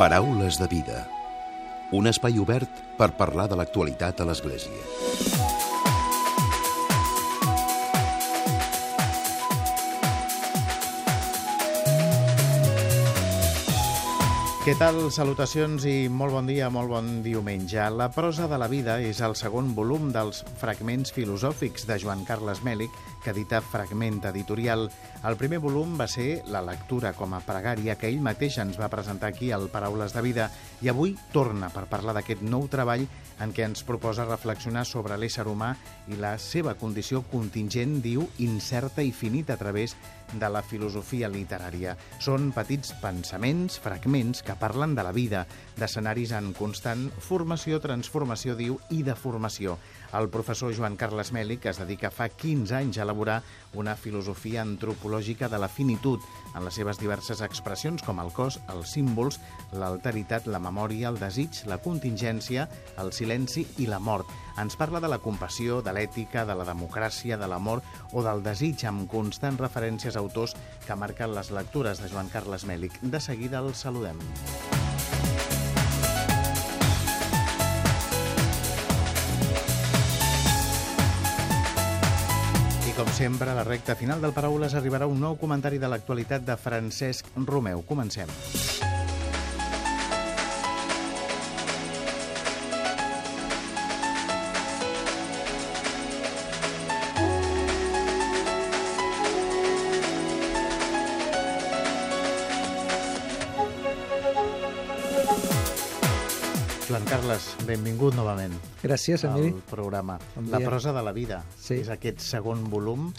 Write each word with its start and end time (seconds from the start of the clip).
Paraules 0.00 0.56
de 0.56 0.64
vida. 0.64 1.02
Un 1.92 2.06
espai 2.08 2.38
obert 2.40 2.78
per 2.96 3.10
parlar 3.18 3.44
de 3.52 3.58
l'actualitat 3.60 4.22
a 4.22 4.24
l'Església. 4.24 4.78
Què 14.64 14.72
tal? 14.80 15.02
Salutacions 15.12 15.84
i 15.84 16.08
molt 16.08 16.32
bon 16.32 16.48
dia, 16.48 16.72
molt 16.72 16.88
bon 16.94 17.12
diumenge. 17.20 17.84
La 17.92 18.08
prosa 18.08 18.48
de 18.48 18.56
la 18.56 18.70
vida 18.72 18.96
és 19.04 19.20
el 19.20 19.36
segon 19.36 19.74
volum 19.76 20.08
dels 20.16 20.40
fragments 20.60 21.12
filosòfics 21.12 21.84
de 21.84 22.00
Joan 22.00 22.24
Carles 22.24 22.64
Mèlic, 22.64 22.96
que 23.20 23.30
edita 23.30 23.60
Fragment 23.60 24.24
Editorial. 24.30 24.88
El 25.28 25.36
primer 25.36 25.60
volum 25.60 25.96
va 26.00 26.08
ser 26.08 26.42
la 26.48 26.62
lectura 26.64 27.12
com 27.14 27.34
a 27.36 27.42
pregària 27.44 27.96
que 28.00 28.08
ell 28.08 28.20
mateix 28.24 28.58
ens 28.62 28.78
va 28.80 28.90
presentar 28.92 29.30
aquí 29.30 29.52
al 29.52 29.68
Paraules 29.72 30.14
de 30.16 30.24
Vida 30.24 30.50
i 30.80 30.90
avui 30.92 31.14
torna 31.34 31.68
per 31.70 31.86
parlar 31.90 32.16
d'aquest 32.16 32.42
nou 32.42 32.66
treball 32.72 33.06
en 33.40 33.52
què 33.56 33.66
ens 33.68 33.84
proposa 33.88 34.26
reflexionar 34.28 34.86
sobre 34.88 35.16
l'ésser 35.20 35.46
humà 35.48 35.74
i 36.08 36.18
la 36.20 36.36
seva 36.38 36.74
condició 36.80 37.22
contingent, 37.30 38.00
diu, 38.04 38.26
incerta 38.38 39.04
i 39.04 39.12
finita 39.12 39.54
a 39.54 39.60
través 39.60 39.96
la 40.38 40.62
filosofia 40.62 41.28
literària. 41.28 41.96
Són 42.22 42.50
petits 42.54 42.92
pensaments, 43.02 43.78
fragments 43.82 44.44
que 44.46 44.56
parlen 44.60 44.94
de 44.94 45.04
la 45.06 45.14
vida, 45.16 45.46
d'escenaris 45.78 46.34
en 46.36 46.52
constant 46.54 47.08
formació, 47.24 47.80
transformació, 47.80 48.54
diu, 48.58 48.78
i 48.90 49.02
de 49.02 49.16
formació. 49.16 49.78
El 50.14 50.28
professor 50.28 50.74
Joan 50.74 50.96
Carles 50.98 51.30
Mèlic 51.32 51.68
es 51.70 51.78
dedica 51.78 52.10
fa 52.10 52.28
15 52.28 52.74
anys 52.76 52.98
a 52.98 53.04
elaborar 53.06 53.40
una 53.78 53.94
filosofia 53.96 54.62
antropològica 54.62 55.48
de 55.48 55.58
la 55.62 55.68
finitud 55.70 56.20
en 56.54 56.64
les 56.66 56.74
seves 56.74 56.98
diverses 56.98 57.42
expressions 57.46 58.02
com 58.02 58.18
el 58.18 58.32
cos, 58.34 58.58
els 58.74 58.94
símbols, 58.96 59.38
l'alteritat, 59.72 60.46
la 60.50 60.62
memòria, 60.62 61.08
el 61.10 61.18
desig, 61.20 61.62
la 61.70 61.78
contingència, 61.78 62.66
el 62.98 63.14
silenci 63.14 63.66
i 63.78 63.86
la 63.86 64.02
mort. 64.02 64.26
Ens 64.58 64.76
parla 64.76 65.00
de 65.00 65.08
la 65.12 65.20
compassió, 65.22 65.82
de 65.82 65.94
l'ètica, 65.94 66.46
de 66.48 66.56
la 66.58 66.66
democràcia, 66.66 67.38
de 67.38 67.46
l'amor 67.46 67.84
o 68.12 68.24
del 68.26 68.42
desig 68.42 68.86
amb 68.88 69.06
constants 69.10 69.60
referències 69.60 70.16
a 70.16 70.24
autors 70.24 70.56
que 70.86 70.98
marquen 70.98 71.34
les 71.36 71.52
lectures 71.54 72.02
de 72.02 72.10
Joan 72.10 72.32
Carles 72.32 72.66
Mèlic. 72.66 72.98
De 73.02 73.20
seguida 73.20 73.60
el 73.60 73.74
saludem. 73.74 74.18
Com 83.00 83.08
sempre, 83.16 83.48
a 83.48 83.54
la 83.56 83.62
recta 83.64 83.94
final 83.96 84.20
del 84.20 84.34
Paraules 84.36 84.74
arribarà 84.76 85.06
un 85.08 85.22
nou 85.24 85.38
comentari 85.40 85.80
de 85.80 85.88
l'actualitat 85.88 86.44
de 86.44 86.58
Francesc 86.60 87.32
Romeu. 87.48 87.80
Comencem. 87.88 88.28
Joan 106.90 107.04
Carles, 107.06 107.44
benvingut 107.68 108.16
novament 108.18 108.54
Gràcies, 108.82 109.22
al 109.24 109.36
Emili. 109.38 109.52
programa. 109.70 110.16
Bon 110.34 110.48
La 110.50 110.58
prosa 110.58 110.92
de 110.92 111.02
la 111.06 111.12
vida 111.12 111.44
Sí. 111.56 111.74
és 111.74 111.88
aquest 111.88 112.18
segon 112.18 112.64
volum 112.70 113.12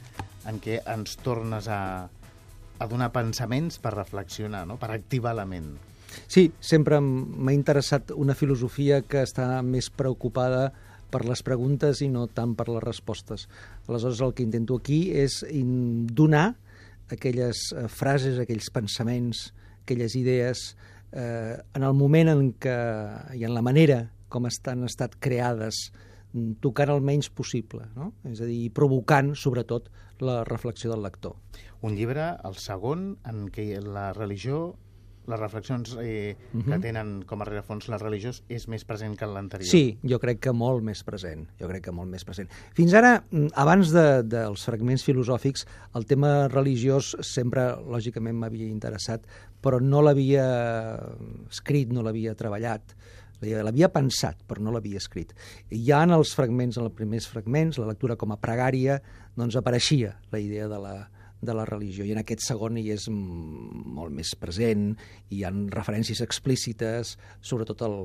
en 0.45 0.59
què 0.59 0.81
ens 0.86 1.16
tornes 1.23 1.69
a, 1.72 2.09
a 2.80 2.88
donar 2.88 3.11
pensaments 3.14 3.80
per 3.80 3.94
reflexionar, 3.95 4.66
no? 4.67 4.75
per 4.77 4.92
activar 4.92 5.33
la 5.36 5.45
ment. 5.45 5.77
Sí, 6.27 6.52
sempre 6.59 6.99
m'ha 6.99 7.53
interessat 7.53 8.11
una 8.11 8.36
filosofia 8.36 9.02
que 9.08 9.23
està 9.23 9.61
més 9.64 9.89
preocupada 9.89 10.73
per 11.09 11.23
les 11.23 11.39
preguntes 11.42 12.02
i 12.02 12.10
no 12.11 12.27
tant 12.27 12.55
per 12.55 12.67
les 12.67 12.83
respostes. 12.83 13.48
Aleshores, 13.87 14.20
el 14.20 14.33
que 14.33 14.43
intento 14.43 14.76
aquí 14.76 15.11
és 15.15 15.45
donar 16.11 16.58
aquelles 17.10 17.71
eh, 17.71 17.87
frases, 17.87 18.37
aquells 18.39 18.70
pensaments, 18.71 19.54
aquelles 19.86 20.15
idees, 20.15 20.76
eh, 21.11 21.58
en 21.76 21.83
el 21.83 21.94
moment 21.94 22.32
en 22.32 22.48
què, 22.61 22.77
i 23.38 23.45
en 23.48 23.55
la 23.55 23.64
manera 23.66 24.05
com 24.32 24.48
estan 24.48 24.86
estat 24.88 25.17
creades, 25.20 25.92
mm, 26.32 26.61
tocant 26.64 26.89
el 26.94 27.04
menys 27.04 27.30
possible, 27.30 27.88
no? 27.95 28.14
és 28.32 28.42
a 28.42 28.48
dir, 28.48 28.72
provocant, 28.73 29.36
sobretot, 29.36 29.92
la 30.22 30.44
reflexió 30.48 30.92
del 30.94 31.04
lector. 31.04 31.36
Un 31.82 31.98
llibre, 31.98 32.38
el 32.45 32.55
segon, 32.61 33.17
en 33.26 33.48
què 33.49 33.67
la 33.82 34.11
religió, 34.14 34.77
les 35.31 35.39
reflexions 35.39 35.95
eh, 36.02 36.36
que 36.52 36.80
tenen 36.83 37.21
com 37.27 37.42
a 37.42 37.47
rerefons 37.47 37.87
la 37.92 37.99
religió 38.02 38.33
és 38.52 38.67
més 38.71 38.83
present 38.87 39.15
que 39.17 39.27
en 39.27 39.33
l'anterior. 39.36 39.69
Sí, 39.69 39.97
jo 40.08 40.19
crec 40.21 40.42
que 40.45 40.53
molt 40.55 40.83
més 40.86 41.03
present. 41.08 41.47
Jo 41.59 41.69
crec 41.71 41.87
que 41.87 41.95
molt 41.95 42.11
més 42.11 42.25
present. 42.27 42.52
Fins 42.77 42.95
ara, 42.97 43.17
mm, 43.23 43.53
abans 43.64 43.93
de, 43.95 44.05
dels 44.27 44.65
fragments 44.67 45.05
filosòfics, 45.08 45.65
el 45.97 46.08
tema 46.09 46.33
religiós 46.52 47.15
sempre, 47.25 47.69
lògicament, 47.81 48.37
m'havia 48.37 48.69
interessat, 48.69 49.25
però 49.61 49.80
no 49.81 50.02
l'havia 50.05 50.45
escrit, 51.49 51.92
no 51.93 52.03
l'havia 52.05 52.36
treballat. 52.37 52.95
L'havia 53.42 53.87
pensat, 53.89 54.43
però 54.45 54.61
no 54.61 54.73
l'havia 54.73 54.99
escrit. 55.02 55.31
I 55.73 55.80
ja 55.87 56.03
en 56.05 56.13
els 56.13 56.36
fragments, 56.37 56.77
en 56.77 56.86
els 56.86 56.93
primers 56.93 57.25
fragments, 57.30 57.80
la 57.81 57.87
lectura 57.89 58.17
com 58.19 58.36
a 58.36 58.37
pregària, 58.37 58.99
doncs 59.37 59.58
apareixia 59.58 60.13
la 60.31 60.42
idea 60.43 60.67
de 60.69 60.77
la, 60.77 60.93
de 61.42 61.56
la 61.58 61.66
religió. 61.66 62.06
I 62.06 62.14
en 62.16 62.22
aquest 62.22 62.46
segon 62.46 62.78
hi 62.78 62.88
és 62.94 63.08
molt 63.12 64.14
més 64.16 64.34
present, 64.40 64.92
hi 65.34 65.44
han 65.48 65.66
referències 65.74 66.22
explícites, 66.24 67.18
sobretot 67.42 67.84
al, 67.88 67.98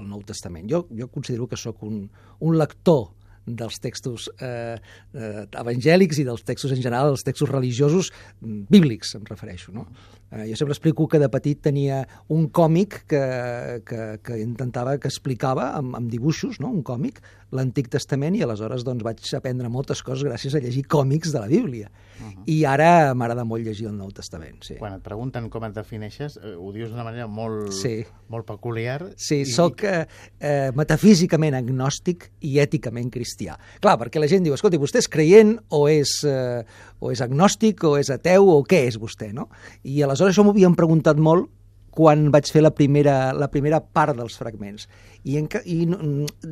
al 0.00 0.08
Nou 0.08 0.24
Testament. 0.26 0.68
Jo, 0.70 0.86
jo 0.90 1.10
considero 1.12 1.48
que 1.48 1.60
sóc 1.60 1.84
un, 1.86 2.04
un 2.40 2.58
lector 2.58 3.10
dels 3.46 3.80
textos 3.80 4.28
eh, 4.40 4.76
eh, 5.14 5.46
evangèlics 5.58 6.18
i 6.20 6.24
dels 6.24 6.44
textos 6.44 6.72
en 6.72 6.82
general, 6.82 7.08
dels 7.14 7.24
textos 7.24 7.48
religiosos 7.50 8.12
mm, 8.40 8.66
bíblics, 8.70 9.14
em 9.16 9.24
refereixo. 9.28 9.72
No? 9.72 9.86
Eh, 10.30 10.44
jo 10.50 10.56
sempre 10.56 10.72
explico 10.76 11.08
que 11.08 11.18
de 11.18 11.28
petit 11.28 11.58
tenia 11.60 12.04
un 12.28 12.48
còmic 12.54 13.00
que, 13.10 13.82
que, 13.86 14.18
que 14.22 14.38
intentava, 14.42 14.98
que 15.02 15.08
explicava 15.10 15.72
amb, 15.78 15.96
amb 15.98 16.10
dibuixos, 16.12 16.60
no? 16.60 16.70
un 16.70 16.84
còmic, 16.86 17.18
l'Antic 17.50 17.88
Testament, 17.90 18.36
i 18.38 18.44
aleshores 18.46 18.84
doncs, 18.86 19.02
vaig 19.02 19.18
aprendre 19.34 19.68
moltes 19.68 20.04
coses 20.06 20.22
gràcies 20.28 20.54
a 20.54 20.60
llegir 20.62 20.84
còmics 20.86 21.32
de 21.34 21.40
la 21.42 21.48
Bíblia. 21.50 21.90
Uh 22.20 22.26
-huh. 22.28 22.42
I 22.46 22.64
ara 22.64 23.12
m'agrada 23.14 23.44
molt 23.44 23.64
llegir 23.64 23.86
el 23.88 23.96
Nou 23.96 24.10
Testament, 24.12 24.62
sí. 24.62 24.74
Quan 24.78 24.92
et 24.92 25.02
pregunten 25.02 25.48
com 25.50 25.64
et 25.64 25.74
defineixes, 25.74 26.36
eh, 26.36 26.54
ho 26.54 26.70
dius 26.72 26.90
d'una 26.90 27.02
manera 27.04 27.26
molt, 27.26 27.72
Sí. 27.72 28.04
molt 28.28 28.46
peculiar. 28.46 29.12
Sí, 29.16 29.40
i- 29.40 29.46
sóc 29.46 29.82
eh, 29.82 30.06
eh, 30.38 30.70
metafísicament 30.74 31.54
agnòstic 31.56 32.30
i 32.40 32.58
èticament 32.60 33.10
cristià. 33.10 33.39
Clar, 33.80 33.96
perquè 34.00 34.20
la 34.20 34.28
gent 34.30 34.44
diu, 34.44 34.54
escolti, 34.56 34.80
vostè 34.80 35.00
és 35.02 35.08
creient 35.10 35.56
o 35.76 35.86
és, 35.90 36.12
eh, 36.28 36.60
o 37.00 37.12
és 37.14 37.22
agnòstic 37.24 37.84
o 37.88 37.96
és 38.00 38.10
ateu 38.12 38.50
o 38.52 38.60
què 38.68 38.84
és 38.88 38.98
vostè, 39.00 39.30
no? 39.36 39.48
I 39.82 40.02
aleshores 40.04 40.34
això 40.34 40.44
m'ho 40.44 40.54
havien 40.54 40.76
preguntat 40.78 41.16
molt 41.16 41.48
quan 41.90 42.28
vaig 42.30 42.50
fer 42.52 42.62
la 42.62 42.74
primera, 42.74 43.32
la 43.34 43.50
primera 43.50 43.80
part 43.80 44.16
dels 44.16 44.36
fragments. 44.38 44.86
I, 45.24 45.38
en, 45.40 45.48
i 45.64 45.86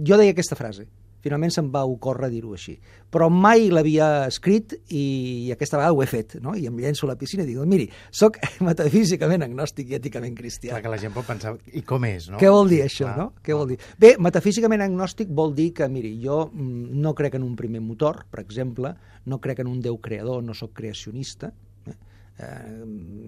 jo 0.04 0.18
deia 0.18 0.34
aquesta 0.34 0.58
frase, 0.58 0.88
finalment 1.24 1.52
se'm 1.54 1.70
va 1.74 1.84
ocórrer 1.88 2.30
dir-ho 2.32 2.54
així. 2.56 2.76
Però 3.10 3.28
mai 3.32 3.68
l'havia 3.72 4.26
escrit 4.28 4.74
i, 4.88 5.02
i 5.48 5.52
aquesta 5.54 5.78
vegada 5.80 5.96
ho 5.96 6.02
he 6.04 6.08
fet, 6.10 6.36
no? 6.44 6.54
I 6.56 6.68
em 6.70 6.78
llenço 6.80 7.06
a 7.06 7.12
la 7.12 7.18
piscina 7.20 7.44
i 7.44 7.50
dic, 7.50 7.60
miri, 7.68 7.88
sóc 8.10 8.38
metafísicament 8.68 9.46
agnòstic 9.46 9.92
i 9.92 9.98
èticament 9.98 10.36
cristià. 10.38 10.74
Clar 10.74 10.84
que 10.84 10.94
la 10.94 11.00
gent 11.02 11.14
pot 11.16 11.28
pensar, 11.28 11.54
i 11.72 11.82
com 11.86 12.04
és, 12.08 12.28
no? 12.32 12.40
Què 12.40 12.50
vol 12.52 12.70
dir 12.72 12.82
això, 12.86 13.06
Clar. 13.08 13.16
no? 13.18 13.28
Què 13.44 13.56
vol 13.56 13.72
dir? 13.74 13.78
Bé, 14.00 14.14
metafísicament 14.22 14.84
agnòstic 14.88 15.32
vol 15.34 15.54
dir 15.56 15.70
que, 15.76 15.88
miri, 15.92 16.14
jo 16.22 16.44
mm, 16.52 16.98
no 17.02 17.14
crec 17.18 17.38
en 17.38 17.46
un 17.46 17.56
primer 17.58 17.82
motor, 17.84 18.24
per 18.30 18.44
exemple, 18.44 18.94
no 19.28 19.40
crec 19.44 19.64
en 19.64 19.72
un 19.72 19.82
Déu 19.84 19.98
creador, 20.02 20.42
no 20.44 20.54
sóc 20.58 20.74
creacionista, 20.76 21.52
eh? 21.86 21.94
Eh, 22.38 22.84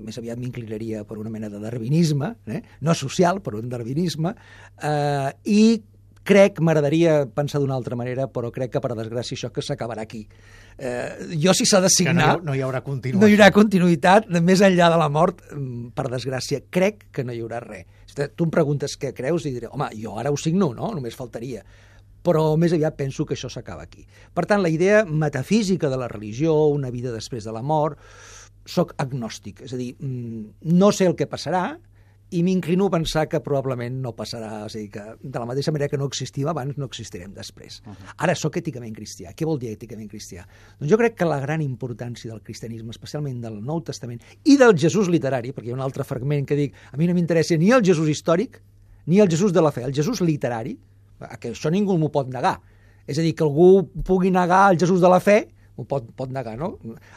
més 0.07 0.19
aviat 0.21 0.39
m'inclinaria 0.39 1.03
per 1.07 1.17
una 1.19 1.31
mena 1.33 1.49
de 1.51 1.59
darwinisme, 1.63 2.35
eh? 2.47 2.61
no 2.87 2.95
social, 2.95 3.41
però 3.43 3.59
un 3.59 3.71
darwinisme, 3.71 4.35
eh, 4.87 5.31
i 5.51 5.63
crec, 6.31 6.61
m'agradaria 6.65 7.25
pensar 7.35 7.59
d'una 7.61 7.75
altra 7.77 7.99
manera, 7.99 8.29
però 8.31 8.53
crec 8.55 8.71
que, 8.77 8.81
per 8.85 8.95
desgràcia, 8.95 9.37
això 9.37 9.51
que 9.53 9.65
s'acabarà 9.67 10.05
aquí. 10.07 10.23
Eh, 10.79 11.35
jo, 11.43 11.53
si 11.59 11.67
s'ha 11.67 11.83
de 11.83 11.91
Que 11.91 12.05
no, 12.07 12.11
signar... 12.13 12.29
ha- 12.37 12.41
no 12.47 12.55
hi 12.55 12.63
haurà 12.65 12.81
continuació. 12.87 13.21
No 13.21 13.29
hi 13.29 13.35
haurà 13.37 13.51
continuïtat 13.53 14.31
més 14.41 14.63
enllà 14.63 14.89
de 14.95 14.99
la 15.03 15.11
mort, 15.13 15.43
mm, 15.53 15.91
per 15.99 16.07
desgràcia. 16.13 16.63
Crec 16.71 17.09
que 17.13 17.25
no 17.27 17.35
hi 17.35 17.43
haurà 17.43 17.61
res. 17.67 17.87
Tu 18.15 18.45
em 18.47 18.51
preguntes 18.51 18.97
què 18.99 19.13
creus 19.15 19.45
i 19.47 19.53
diré, 19.55 19.69
home, 19.71 19.91
jo 20.01 20.17
ara 20.19 20.33
ho 20.33 20.37
signo, 20.41 20.73
no? 20.75 20.91
Només 20.97 21.15
faltaria. 21.19 21.63
Però 22.27 22.57
més 22.61 22.73
aviat 22.77 22.97
penso 22.99 23.25
que 23.25 23.33
això 23.37 23.49
s'acaba 23.49 23.83
aquí. 23.87 24.03
Per 24.35 24.45
tant, 24.47 24.61
la 24.61 24.69
idea 24.69 25.05
metafísica 25.09 25.89
de 25.89 25.97
la 25.97 26.09
religió, 26.11 26.57
una 26.69 26.91
vida 26.91 27.13
després 27.15 27.47
de 27.47 27.53
la 27.55 27.63
mort, 27.63 27.99
sóc 28.69 28.93
agnòstic. 29.01 29.63
És 29.65 29.73
a 29.73 29.79
dir, 29.79 29.95
mm, 29.99 30.75
no 30.75 30.91
sé 30.93 31.07
el 31.07 31.15
que 31.17 31.27
passarà 31.31 31.79
i 32.31 32.43
m'inclino 32.47 32.87
a 32.87 32.93
pensar 32.95 33.25
que 33.29 33.41
probablement 33.43 33.97
no 34.05 34.13
passarà, 34.15 34.63
a 34.63 34.69
dir, 34.71 34.87
que 34.93 35.03
de 35.21 35.39
la 35.43 35.47
mateixa 35.49 35.73
manera 35.75 35.91
que 35.91 35.99
no 35.99 36.07
existim 36.07 36.49
abans, 36.51 36.77
no 36.79 36.87
existirem 36.87 37.33
després. 37.35 37.81
Uh 37.85 37.91
-huh. 37.91 38.15
Ara, 38.19 38.35
sóc 38.35 38.57
èticament 38.57 38.95
cristià. 38.95 39.35
Què 39.35 39.45
vol 39.45 39.59
dir 39.59 39.71
èticament 39.77 40.09
cristià? 40.09 40.47
Doncs 40.79 40.91
jo 40.91 40.97
crec 40.97 41.17
que 41.17 41.25
la 41.25 41.41
gran 41.41 41.61
importància 41.61 42.31
del 42.31 42.43
cristianisme, 42.43 42.91
especialment 42.91 43.41
del 43.41 43.61
Nou 43.63 43.83
Testament, 43.83 44.21
i 44.45 44.57
del 44.57 44.79
Jesús 44.79 45.09
literari, 45.09 45.53
perquè 45.53 45.67
hi 45.67 45.71
ha 45.71 45.75
un 45.75 45.81
altre 45.81 46.05
fragment 46.05 46.47
que 46.47 46.57
dic, 46.57 46.75
a 46.93 46.97
mi 46.97 47.07
no 47.07 47.15
m'interessa 47.15 47.57
ni 47.57 47.71
el 47.71 47.83
Jesús 47.83 48.09
històric, 48.09 48.63
ni 49.07 49.19
el 49.19 49.29
Jesús 49.29 49.53
de 49.53 49.61
la 49.61 49.73
fe, 49.73 49.83
el 49.83 49.93
Jesús 49.93 50.21
literari, 50.21 50.79
que 51.41 51.51
això 51.51 51.71
ningú 51.71 51.99
m'ho 51.99 52.11
pot 52.11 52.29
negar. 52.29 52.61
És 53.07 53.19
a 53.19 53.23
dir, 53.23 53.35
que 53.35 53.45
algú 53.45 53.91
pugui 54.05 54.31
negar 54.31 54.71
el 54.73 54.79
Jesús 54.79 55.01
de 55.01 55.09
la 55.09 55.21
fe, 55.21 55.49
ho 55.81 55.87
pot, 55.89 56.11
pot 56.17 56.33
negar, 56.33 56.57
no? 56.61 56.75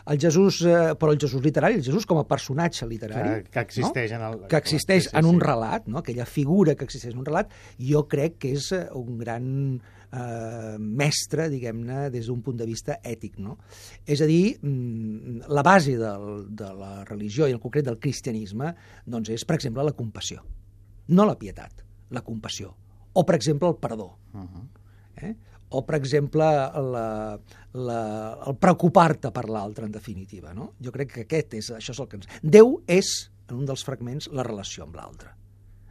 El 0.10 0.20
Jesús, 0.22 0.62
eh, 0.68 0.94
però 1.00 1.12
el 1.14 1.20
Jesús 1.20 1.44
literari, 1.44 1.80
el 1.80 1.86
Jesús 1.86 2.08
com 2.10 2.22
a 2.22 2.28
personatge 2.28 2.88
literari... 2.88 3.44
Que, 3.44 3.58
que 3.58 3.66
existeix 3.68 4.14
no? 4.14 4.20
en 4.20 4.26
el... 4.28 4.46
Que 4.52 4.62
existeix 4.62 5.10
sí, 5.10 5.16
en 5.20 5.28
un 5.30 5.42
relat, 5.44 5.90
no? 5.92 6.00
aquella 6.00 6.26
figura 6.30 6.78
que 6.80 6.88
existeix 6.88 7.14
en 7.14 7.20
un 7.24 7.28
relat, 7.28 7.52
jo 7.92 8.06
crec 8.12 8.40
que 8.44 8.54
és 8.58 8.70
eh, 8.78 8.86
un 9.00 9.20
gran 9.20 9.48
eh, 9.76 10.76
mestre, 10.80 11.50
diguem-ne, 11.52 12.08
des 12.14 12.30
d'un 12.30 12.42
punt 12.46 12.60
de 12.60 12.68
vista 12.70 13.00
ètic. 13.04 13.40
No? 13.44 13.58
És 14.06 14.24
a 14.24 14.30
dir, 14.30 14.56
mm, 14.62 15.50
la 15.52 15.66
base 15.66 15.98
del, 16.00 16.46
de 16.50 16.74
la 16.80 16.94
religió, 17.10 17.50
i 17.50 17.56
en 17.56 17.62
concret 17.64 17.88
del 17.90 18.00
cristianisme, 18.00 18.74
doncs 19.06 19.34
és, 19.36 19.48
per 19.50 19.60
exemple, 19.60 19.84
la 19.84 19.98
compassió. 19.98 20.46
No 21.12 21.28
la 21.28 21.36
pietat, 21.40 21.84
la 22.16 22.24
compassió. 22.24 22.72
O, 23.14 23.26
per 23.28 23.36
exemple, 23.36 23.70
el 23.70 23.76
perdó. 23.78 24.14
Uh 24.34 24.46
-huh. 24.48 24.68
eh? 25.18 25.36
O, 25.74 25.82
per 25.86 25.98
exemple, 25.98 26.46
la, 26.94 27.06
la, 27.74 28.02
el 28.48 28.58
preocupar-te 28.62 29.32
per 29.34 29.48
l'altre, 29.50 29.88
en 29.88 29.94
definitiva. 29.94 30.54
No? 30.54 30.74
Jo 30.84 30.94
crec 30.94 31.16
que 31.16 31.24
aquest 31.26 31.56
és, 31.58 31.72
això 31.80 31.96
és 31.96 32.02
el 32.04 32.10
que 32.12 32.20
ens... 32.20 32.30
Déu 32.44 32.76
és, 32.86 33.10
en 33.50 33.64
un 33.64 33.66
dels 33.70 33.86
fragments, 33.86 34.30
la 34.34 34.46
relació 34.46 34.86
amb 34.86 35.00
l'altre. 35.00 35.34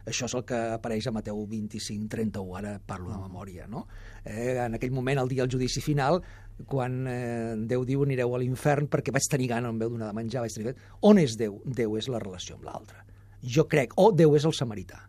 Això 0.07 0.27
és 0.27 0.35
el 0.35 0.43
que 0.47 0.57
apareix 0.75 1.07
a 1.07 1.13
Mateu 1.15 1.37
25, 1.47 2.07
31, 2.11 2.55
ara 2.59 2.73
parlo 2.87 3.11
de 3.11 3.19
memòria. 3.19 3.67
No? 3.71 3.85
Eh, 4.23 4.55
en 4.55 4.79
aquell 4.79 4.95
moment, 4.95 5.19
el 5.19 5.31
dia 5.31 5.43
del 5.43 5.51
judici 5.51 5.83
final, 5.83 6.21
quan 6.69 7.03
eh, 7.09 7.53
Déu 7.67 7.83
diu 7.87 8.07
anireu 8.07 8.35
a 8.35 8.41
l'infern 8.41 8.87
perquè 8.91 9.11
vaig 9.15 9.27
tenir 9.31 9.51
gana, 9.51 9.71
en 9.71 9.79
veu 9.83 9.91
donar 9.91 10.11
de 10.11 10.19
menjar, 10.19 10.43
vaig 10.43 10.55
tenir... 10.55 10.75
On 11.03 11.19
és 11.19 11.35
Déu? 11.39 11.59
Déu 11.67 11.99
és 11.99 12.11
la 12.11 12.23
relació 12.23 12.59
amb 12.59 12.67
l'altre. 12.71 13.03
Jo 13.43 13.67
crec, 13.67 13.95
o 13.99 14.11
Déu 14.15 14.35
és 14.39 14.47
el 14.47 14.55
samarità. 14.55 15.05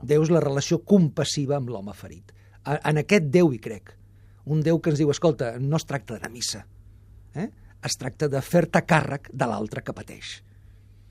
Déu 0.00 0.24
és 0.24 0.32
la 0.32 0.40
relació 0.40 0.80
compassiva 0.80 1.60
amb 1.60 1.72
l'home 1.72 1.92
ferit 1.92 2.32
en 2.66 3.00
aquest 3.02 3.30
Déu 3.32 3.52
hi 3.54 3.58
crec. 3.62 3.94
Un 4.50 4.62
Déu 4.64 4.80
que 4.80 4.92
ens 4.92 5.00
diu, 5.00 5.10
escolta, 5.12 5.54
no 5.60 5.78
es 5.78 5.86
tracta 5.86 6.14
d'anar 6.14 6.30
a 6.30 6.34
missa, 6.34 6.64
eh? 7.34 7.48
es 7.84 7.96
tracta 7.96 8.28
de 8.28 8.40
fer-te 8.44 8.82
càrrec 8.88 9.30
de 9.32 9.48
l'altre 9.48 9.84
que 9.84 9.94
pateix. 9.96 10.40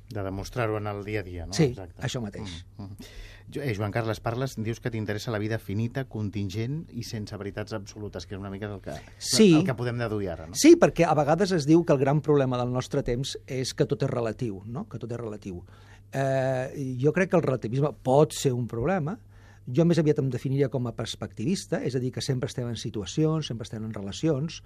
De 0.10 0.24
demostrar-ho 0.26 0.78
en 0.80 0.88
el 0.90 1.04
dia 1.06 1.22
a 1.22 1.24
dia, 1.24 1.46
no? 1.46 1.54
Sí, 1.54 1.70
Exacte. 1.70 2.02
això 2.02 2.22
mateix. 2.22 2.66
Mm 2.78 2.86
-hmm. 2.86 3.10
Eh, 3.56 3.74
Joan 3.76 3.92
Carles, 3.92 4.20
parles, 4.20 4.54
dius 4.62 4.80
que 4.80 4.92
t'interessa 4.94 5.32
la 5.32 5.40
vida 5.42 5.58
finita, 5.58 6.04
contingent 6.06 6.84
i 6.94 7.02
sense 7.04 7.36
veritats 7.38 7.74
absolutes, 7.74 8.28
que 8.28 8.36
és 8.36 8.40
una 8.40 8.52
mica 8.54 8.70
el 8.70 8.82
que, 8.82 8.94
sí. 9.18 9.56
el 9.56 9.66
que 9.66 9.74
podem 9.74 9.98
deduir 9.98 10.30
ara, 10.30 10.46
no? 10.48 10.54
Sí, 10.54 10.76
perquè 10.78 11.08
a 11.08 11.16
vegades 11.18 11.52
es 11.52 11.66
diu 11.66 11.84
que 11.84 11.94
el 11.94 12.00
gran 12.00 12.22
problema 12.22 12.58
del 12.58 12.72
nostre 12.72 13.02
temps 13.04 13.38
és 13.48 13.74
que 13.74 13.88
tot 13.90 14.06
és 14.06 14.10
relatiu, 14.10 14.62
no? 14.66 14.86
que 14.88 15.00
tot 15.00 15.12
és 15.12 15.18
relatiu. 15.18 15.64
Eh, 16.14 16.98
jo 17.02 17.14
crec 17.14 17.32
que 17.32 17.38
el 17.38 17.44
relativisme 17.44 17.92
pot 18.04 18.34
ser 18.34 18.54
un 18.54 18.68
problema, 18.68 19.18
jo 19.76 19.86
més 19.86 20.00
aviat 20.02 20.20
em 20.22 20.30
definiria 20.32 20.70
com 20.72 20.88
a 20.88 20.96
perspectivista, 20.96 21.82
és 21.86 21.96
a 21.96 22.02
dir, 22.02 22.12
que 22.16 22.24
sempre 22.26 22.50
estem 22.50 22.68
en 22.70 22.78
situacions, 22.80 23.50
sempre 23.52 23.68
estem 23.68 23.86
en 23.86 23.94
relacions, 23.94 24.62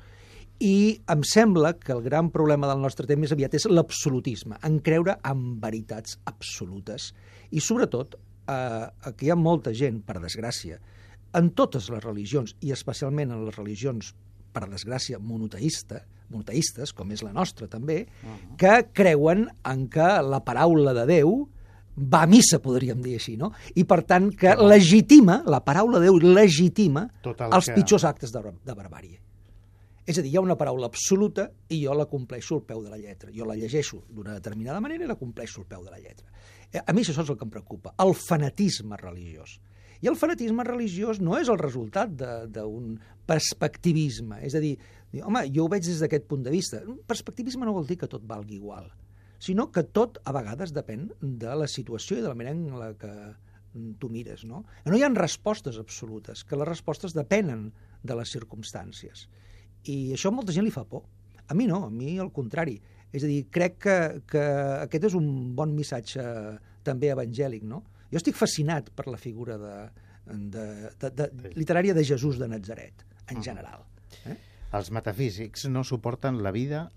i 0.63 1.01
em 1.09 1.23
sembla 1.25 1.73
que 1.79 1.93
el 1.95 2.03
gran 2.05 2.29
problema 2.31 2.69
del 2.69 2.81
nostre 2.83 3.07
temps 3.09 3.21
més 3.21 3.33
aviat 3.35 3.57
és 3.57 3.67
l'absolutisme, 3.69 4.59
en 4.63 4.79
creure 4.85 5.17
en 5.29 5.45
veritats 5.61 6.19
absolutes. 6.29 7.11
I 7.51 7.63
sobretot, 7.63 8.15
eh, 8.47 8.87
aquí 9.09 9.27
hi 9.27 9.33
ha 9.33 9.39
molta 9.39 9.73
gent, 9.73 10.01
per 10.05 10.21
desgràcia, 10.21 10.79
en 11.33 11.49
totes 11.57 11.89
les 11.89 12.03
religions, 12.03 12.55
i 12.61 12.71
especialment 12.71 13.33
en 13.33 13.45
les 13.47 13.57
religions, 13.57 14.13
per 14.53 14.67
desgràcia, 14.69 15.17
monoteista, 15.19 16.03
monoteistes, 16.29 16.93
com 16.93 17.11
és 17.13 17.23
la 17.25 17.33
nostra 17.33 17.67
també, 17.67 18.05
uh 18.05 18.29
-huh. 18.29 18.55
que 18.57 18.89
creuen 18.93 19.49
en 19.65 19.87
que 19.89 20.21
la 20.21 20.43
paraula 20.43 20.93
de 20.93 21.05
Déu 21.05 21.49
va 21.97 22.23
a 22.23 22.29
missa, 22.29 22.59
podríem 22.61 23.01
dir 23.03 23.17
així, 23.19 23.35
no? 23.37 23.51
I 23.75 23.85
per 23.89 24.01
tant 24.09 24.31
que 24.37 24.55
legitima, 24.57 25.41
la 25.45 25.61
paraula 25.65 25.99
de 26.01 26.09
Déu 26.09 26.17
legitima 26.21 27.05
els 27.23 27.69
que... 27.69 27.75
pitjors 27.75 28.05
actes 28.09 28.33
de, 28.33 28.41
de 28.41 28.75
barbàrie. 28.77 29.19
És 30.03 30.17
a 30.19 30.23
dir, 30.23 30.33
hi 30.33 30.37
ha 30.37 30.43
una 30.43 30.57
paraula 30.59 30.89
absoluta 30.89 31.45
i 31.71 31.79
jo 31.85 31.93
la 31.95 32.09
compleixo 32.11 32.57
al 32.57 32.65
peu 32.67 32.81
de 32.83 32.89
la 32.91 32.99
lletra. 32.99 33.31
Jo 33.31 33.45
la 33.47 33.55
llegeixo 33.55 34.01
d'una 34.09 34.33
determinada 34.35 34.81
manera 34.83 35.05
i 35.05 35.07
la 35.07 35.19
compleixo 35.19 35.61
al 35.61 35.69
peu 35.69 35.85
de 35.85 35.93
la 35.93 36.01
lletra. 36.01 36.27
Eh, 36.73 36.81
a 36.81 36.91
mi 36.91 37.05
això 37.05 37.15
és 37.15 37.29
el 37.29 37.37
que 37.37 37.47
em 37.47 37.53
preocupa, 37.53 37.93
el 38.03 38.11
fanatisme 38.17 38.99
religiós. 38.99 39.59
I 40.03 40.09
el 40.11 40.17
fanatisme 40.19 40.65
religiós 40.67 41.21
no 41.23 41.37
és 41.39 41.47
el 41.47 41.61
resultat 41.61 42.11
d'un 42.51 42.97
perspectivisme. 43.29 44.41
És 44.43 44.57
a 44.57 44.59
dir, 44.59 44.73
home, 45.23 45.45
jo 45.55 45.63
ho 45.63 45.71
veig 45.71 45.85
des 45.85 46.01
d'aquest 46.03 46.27
punt 46.27 46.43
de 46.43 46.51
vista. 46.51 46.81
Perspectivisme 47.07 47.63
no 47.63 47.77
vol 47.77 47.87
dir 47.87 48.01
que 48.01 48.11
tot 48.11 48.25
valgui 48.27 48.57
igual 48.59 48.91
sinó 49.43 49.67
que 49.75 49.83
tot 49.83 50.21
a 50.23 50.31
vegades 50.35 50.71
depèn 50.75 51.09
de 51.19 51.55
la 51.59 51.67
situació 51.67 52.17
i 52.17 52.23
de 52.23 52.29
la 52.31 52.37
manera 52.37 52.55
en 52.55 52.79
la 52.79 52.93
que 52.99 53.11
tu 53.99 54.09
mires. 54.09 54.45
No, 54.47 54.63
no 54.85 54.97
hi 54.97 55.03
ha 55.03 55.09
respostes 55.17 55.79
absolutes, 55.81 56.45
que 56.47 56.59
les 56.59 56.69
respostes 56.69 57.15
depenen 57.17 57.71
de 58.03 58.17
les 58.19 58.31
circumstàncies. 58.35 59.27
I 59.89 60.13
això 60.15 60.31
a 60.31 60.37
molta 60.37 60.55
gent 60.55 60.67
li 60.67 60.73
fa 60.73 60.85
por. 60.87 61.03
A 61.47 61.57
mi 61.59 61.67
no, 61.67 61.81
a 61.87 61.91
mi 61.91 62.15
al 62.21 62.31
contrari. 62.31 62.77
És 63.13 63.25
a 63.25 63.29
dir, 63.29 63.43
crec 63.53 63.77
que, 63.83 63.97
que 64.29 64.43
aquest 64.85 65.09
és 65.09 65.17
un 65.17 65.27
bon 65.57 65.73
missatge 65.75 66.23
també 66.87 67.11
evangèlic, 67.13 67.65
no? 67.67 67.83
Jo 68.13 68.21
estic 68.21 68.37
fascinat 68.37 68.91
per 68.95 69.09
la 69.09 69.19
figura 69.19 69.57
de, 69.59 69.75
de, 70.25 70.65
de, 71.01 71.11
de, 71.19 71.53
literària 71.57 71.93
de 71.97 72.05
Jesús 72.05 72.39
de 72.39 72.47
Nazaret, 72.47 73.03
en 73.33 73.43
general. 73.43 73.83
Eh? 74.29 74.37
Els 74.73 74.89
metafísics 74.93 75.67
no 75.69 75.83
suporten 75.85 76.41
la 76.45 76.53
vida 76.55 76.87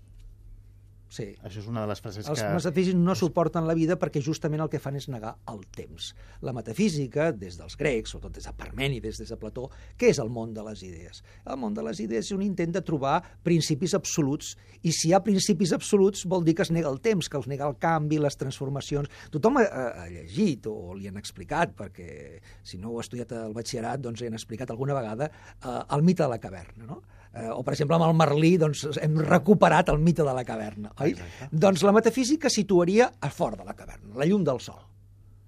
Sí. 1.09 1.27
Això 1.45 1.61
és 1.61 1.67
una 1.71 1.85
de 1.85 1.89
les 1.91 2.01
frases 2.03 2.27
Els 2.27 2.41
que... 2.41 2.47
Els 2.51 2.65
metafísics 2.65 2.99
no 2.99 3.15
suporten 3.15 3.67
la 3.67 3.75
vida 3.77 3.95
perquè 3.99 4.21
justament 4.23 4.63
el 4.63 4.71
que 4.71 4.81
fan 4.83 4.97
és 4.99 5.07
negar 5.11 5.35
el 5.51 5.61
temps. 5.75 6.09
La 6.43 6.53
metafísica, 6.55 7.29
des 7.31 7.57
dels 7.59 7.77
grecs, 7.79 8.11
sobretot 8.11 8.35
des 8.35 8.47
de 8.47 8.53
Parmènides, 8.59 9.21
des 9.21 9.31
de 9.31 9.37
Plató, 9.39 9.67
què 9.99 10.11
és 10.11 10.19
el 10.23 10.31
món 10.33 10.53
de 10.55 10.65
les 10.67 10.83
idees? 10.83 11.23
El 11.47 11.59
món 11.61 11.77
de 11.77 11.85
les 11.87 12.01
idees 12.03 12.27
és 12.27 12.35
un 12.35 12.43
intent 12.43 12.75
de 12.75 12.83
trobar 12.83 13.21
principis 13.47 13.95
absoluts, 13.97 14.55
i 14.83 14.91
si 14.91 15.09
hi 15.09 15.15
ha 15.15 15.23
principis 15.23 15.73
absoluts 15.75 16.25
vol 16.27 16.43
dir 16.45 16.57
que 16.57 16.65
es 16.67 16.73
nega 16.75 16.91
el 16.91 16.99
temps, 17.03 17.29
que 17.31 17.39
els 17.39 17.47
nega 17.47 17.67
el 17.69 17.77
canvi, 17.79 18.19
les 18.21 18.39
transformacions... 18.39 19.11
Tothom 19.31 19.61
ha, 19.61 19.67
ha 20.03 20.07
llegit 20.11 20.67
o 20.67 20.91
li 20.97 21.07
han 21.07 21.19
explicat, 21.19 21.71
perquè 21.77 22.41
si 22.67 22.81
no 22.81 22.91
ho 22.91 22.99
ha 22.99 23.05
estudiat 23.05 23.31
al 23.37 23.55
batxillerat, 23.55 24.03
doncs 24.03 24.21
li 24.21 24.27
han 24.27 24.37
explicat 24.37 24.75
alguna 24.75 24.97
vegada 24.97 25.31
eh, 25.31 25.79
el 25.95 26.03
mite 26.03 26.25
de 26.25 26.33
la 26.35 26.41
caverna, 26.43 26.89
no? 26.89 27.01
Eh, 27.33 27.49
o 27.51 27.63
per 27.63 27.75
exemple 27.75 27.97
amb 27.97 28.07
el 28.07 28.15
Merlí 28.17 28.53
doncs, 28.61 28.85
hem 29.01 29.17
recuperat 29.23 29.89
el 29.93 29.99
mite 30.03 30.25
de 30.27 30.35
la 30.35 30.45
caverna, 30.47 30.93
oi? 30.99 31.15
Exacte. 31.15 31.49
Doncs 31.65 31.83
la 31.87 31.95
metafísica 31.95 32.51
situaria 32.53 33.11
a 33.19 33.31
fora 33.33 33.59
de 33.59 33.65
la 33.67 33.75
caverna, 33.77 34.15
la 34.17 34.29
llum 34.29 34.45
del 34.47 34.61
sol. 34.63 34.83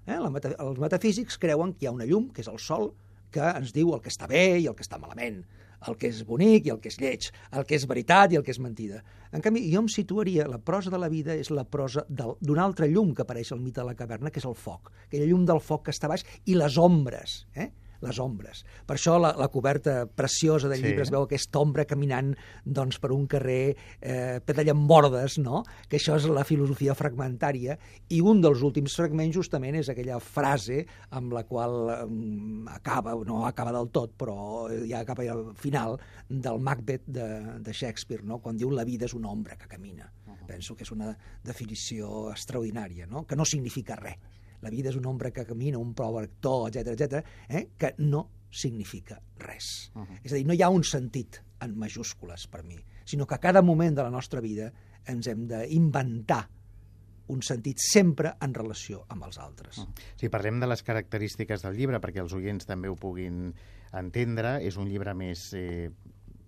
Eh? 0.06 0.18
La 0.18 0.30
meta 0.32 0.52
els 0.58 0.80
metafísics 0.82 1.38
creuen 1.38 1.74
que 1.74 1.86
hi 1.86 1.90
ha 1.90 1.94
una 1.94 2.08
llum, 2.08 2.30
que 2.34 2.42
és 2.44 2.50
el 2.50 2.58
sol, 2.58 2.90
que 3.30 3.42
ens 3.46 3.72
diu 3.72 3.94
el 3.94 4.02
que 4.02 4.10
està 4.10 4.26
bé 4.30 4.58
i 4.58 4.66
el 4.66 4.74
que 4.74 4.84
està 4.84 4.98
malament, 4.98 5.42
el 5.88 5.96
que 5.96 6.10
és 6.10 6.20
bonic 6.28 6.66
i 6.66 6.72
el 6.74 6.80
que 6.82 6.90
és 6.90 6.98
lleig, 7.00 7.28
el 7.56 7.64
que 7.68 7.78
és 7.78 7.86
veritat 7.88 8.34
i 8.34 8.38
el 8.40 8.44
que 8.44 8.52
és 8.52 8.60
mentida. 8.60 9.00
En 9.32 9.44
canvi, 9.44 9.62
jo 9.72 9.84
em 9.84 9.88
situaria, 9.88 10.48
la 10.50 10.58
prosa 10.58 10.90
de 10.92 10.98
la 11.00 11.08
vida 11.08 11.36
és 11.38 11.52
la 11.54 11.64
prosa 11.64 12.04
d'una 12.08 12.64
altra 12.64 12.88
llum 12.90 13.14
que 13.14 13.22
apareix 13.24 13.52
al 13.54 13.62
mite 13.62 13.80
de 13.80 13.86
la 13.86 13.96
caverna, 13.96 14.32
que 14.34 14.42
és 14.42 14.48
el 14.48 14.58
foc, 14.58 14.90
aquella 15.06 15.28
llum 15.30 15.46
del 15.48 15.62
foc 15.62 15.86
que 15.86 15.94
està 15.94 16.10
baix, 16.10 16.26
i 16.44 16.58
les 16.58 16.76
ombres, 16.80 17.44
eh? 17.54 17.70
Les 18.04 18.18
ombres. 18.22 18.64
Per 18.86 18.96
això 18.96 19.16
la, 19.20 19.32
la 19.38 19.48
coberta 19.52 20.04
preciosa 20.06 20.70
del 20.70 20.82
llibre 20.82 21.04
sí. 21.04 21.08
es 21.08 21.12
veu 21.12 21.26
aquesta 21.26 21.60
ombra 21.60 21.86
caminant 21.88 22.32
doncs, 22.64 22.98
per 23.00 23.12
un 23.14 23.26
carrer 23.30 23.74
eh, 24.00 24.40
ple 24.44 24.74
bordes, 24.74 25.38
no? 25.38 25.62
que 25.88 25.98
això 25.98 26.16
és 26.18 26.26
la 26.30 26.44
filosofia 26.44 26.94
fragmentària, 26.96 27.76
i 28.08 28.20
un 28.20 28.40
dels 28.40 28.62
últims 28.66 28.96
fragments 28.96 29.36
justament 29.36 29.78
és 29.80 29.90
aquella 29.92 30.18
frase 30.20 30.84
amb 31.16 31.34
la 31.36 31.44
qual 31.48 31.76
eh, 31.94 32.00
acaba, 32.74 33.14
no 33.26 33.44
acaba 33.46 33.74
del 33.76 33.90
tot, 33.94 34.16
però 34.20 34.68
ja 34.88 35.04
acaba 35.04 35.26
al 35.30 35.50
final 35.58 35.98
del 36.28 36.60
Macbeth 36.60 37.06
de, 37.06 37.28
de 37.60 37.72
Shakespeare, 37.76 38.24
no? 38.24 38.40
quan 38.40 38.56
diu 38.56 38.72
la 38.72 38.86
vida 38.88 39.08
és 39.08 39.16
una 39.16 39.30
ombra 39.30 39.56
que 39.56 39.68
camina. 39.68 40.10
Uh 40.26 40.32
-huh. 40.32 40.46
Penso 40.46 40.74
que 40.74 40.84
és 40.84 40.90
una 40.90 41.16
definició 41.44 42.30
extraordinària, 42.30 43.06
no? 43.06 43.26
que 43.26 43.36
no 43.36 43.44
significa 43.44 43.96
res 43.96 44.39
la 44.62 44.70
vida 44.70 44.90
és 44.90 44.96
una 44.96 45.10
ombra 45.10 45.30
que 45.30 45.46
camina, 45.48 45.78
un 45.78 45.94
prou 45.94 46.18
actor, 46.20 46.68
etc 46.68 46.94
etc, 46.94 47.24
eh? 47.48 47.68
que 47.78 47.94
no 47.98 48.26
significa 48.50 49.20
res. 49.38 49.90
Uh 49.94 50.02
-huh. 50.02 50.20
És 50.24 50.32
a 50.32 50.36
dir, 50.36 50.46
no 50.46 50.54
hi 50.54 50.62
ha 50.62 50.68
un 50.68 50.84
sentit 50.84 51.42
en 51.60 51.78
majúscules 51.78 52.46
per 52.46 52.64
mi, 52.64 52.76
sinó 53.04 53.26
que 53.26 53.34
a 53.34 53.38
cada 53.40 53.62
moment 53.62 53.96
de 53.96 54.02
la 54.02 54.10
nostra 54.10 54.40
vida 54.40 54.72
ens 55.06 55.26
hem 55.26 55.46
d'inventar 55.46 56.48
un 57.28 57.42
sentit 57.42 57.78
sempre 57.78 58.34
en 58.40 58.54
relació 58.54 59.04
amb 59.08 59.24
els 59.24 59.38
altres. 59.38 59.78
Uh 59.78 59.84
-huh. 59.84 60.00
Si 60.16 60.28
parlem 60.28 60.60
de 60.60 60.66
les 60.66 60.82
característiques 60.82 61.62
del 61.62 61.76
llibre, 61.76 62.00
perquè 62.00 62.20
els 62.20 62.32
oients 62.32 62.66
també 62.66 62.88
ho 62.88 62.96
puguin 62.96 63.54
entendre, 63.92 64.62
és 64.62 64.76
un 64.76 64.88
llibre 64.88 65.14
més 65.14 65.52
eh, 65.54 65.90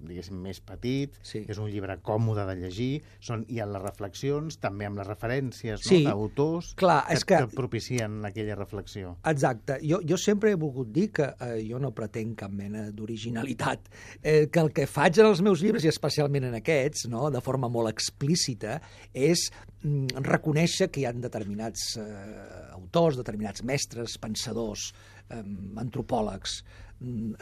diguéssim, 0.03 0.37
més 0.43 0.61
petit, 0.61 1.15
Sí. 1.23 1.45
és 1.49 1.59
un 1.59 1.71
llibre 1.71 1.97
còmode 2.03 2.45
de 2.47 2.57
llegir, 2.57 3.03
són, 3.21 3.45
hi 3.49 3.61
ha 3.61 3.67
les 3.67 3.83
reflexions, 3.83 4.59
també 4.59 4.87
amb 4.87 4.99
les 4.99 5.07
referències 5.07 5.81
Sí. 5.87 6.03
no, 6.05 6.11
d'autors 6.17 6.75
que, 6.75 6.87
és 7.11 7.25
que- 7.25 7.39
que 7.39 7.47
propicien 7.57 8.25
aquella 8.25 8.55
reflexió. 8.57 9.17
Exacte. 9.25 9.79
Jo, 9.83 10.01
jo 10.07 10.17
sempre 10.17 10.51
he 10.51 10.55
volgut 10.55 10.91
dir 10.93 11.11
que 11.13 11.23
eh, 11.41 11.65
jo 11.69 11.79
no 11.79 11.93
pretenc 11.95 12.37
cap 12.39 12.51
mena 12.51 12.91
d'originalitat, 12.91 13.89
eh, 14.23 14.49
que 14.51 14.61
el 14.61 14.73
que 14.73 14.87
faig 14.87 15.19
en 15.19 15.27
els 15.27 15.41
meus 15.43 15.61
llibres, 15.63 15.85
i 15.85 15.89
especialment 15.89 16.45
en 16.45 16.55
aquests, 16.55 17.07
no, 17.09 17.31
de 17.31 17.41
forma 17.41 17.69
molt 17.69 17.89
explícita, 17.91 18.81
és 19.15 19.51
mm, 19.83 20.07
reconèixer 20.23 20.91
que 20.91 21.01
hi 21.01 21.07
ha 21.07 21.13
determinats 21.13 21.97
eh, 21.97 22.71
autors, 22.73 23.17
determinats 23.17 23.63
mestres, 23.65 24.19
pensadors, 24.19 24.93
eh, 25.31 25.43
antropòlegs, 25.77 26.63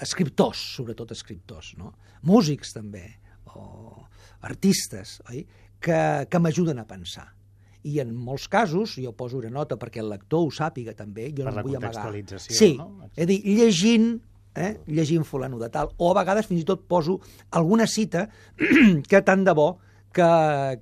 escriptors, 0.00 0.60
sobretot 0.76 1.10
escriptors, 1.14 1.74
no? 1.78 1.92
músics 2.22 2.72
també, 2.76 3.04
o 3.54 4.06
artistes, 4.46 5.18
oi? 5.30 5.44
que, 5.80 6.00
que 6.30 6.38
m'ajuden 6.42 6.80
a 6.82 6.86
pensar. 6.88 7.28
I 7.88 7.96
en 8.02 8.10
molts 8.12 8.44
casos, 8.52 8.98
jo 9.00 9.14
poso 9.16 9.38
una 9.40 9.48
nota 9.52 9.78
perquè 9.80 10.02
el 10.02 10.10
lector 10.12 10.44
ho 10.44 10.50
sàpiga 10.52 10.92
també, 10.96 11.30
jo 11.32 11.46
Per 11.46 11.54
no 11.54 11.62
vull 11.64 11.78
amagar. 11.78 11.94
contextualització, 11.94 12.56
Sí, 12.56 12.74
no? 12.76 13.06
és 13.14 13.24
a 13.24 13.28
dir, 13.30 13.38
llegint, 13.46 14.10
eh, 14.54 14.74
llegint 14.86 15.24
fulano 15.24 15.58
de 15.58 15.70
tal, 15.72 15.92
o 15.96 16.10
a 16.10 16.18
vegades 16.20 16.46
fins 16.50 16.60
i 16.60 16.66
tot 16.68 16.84
poso 16.88 17.18
alguna 17.56 17.86
cita 17.88 18.26
que 19.08 19.22
tant 19.24 19.44
de 19.48 19.54
bo 19.56 19.70
que, 20.14 20.30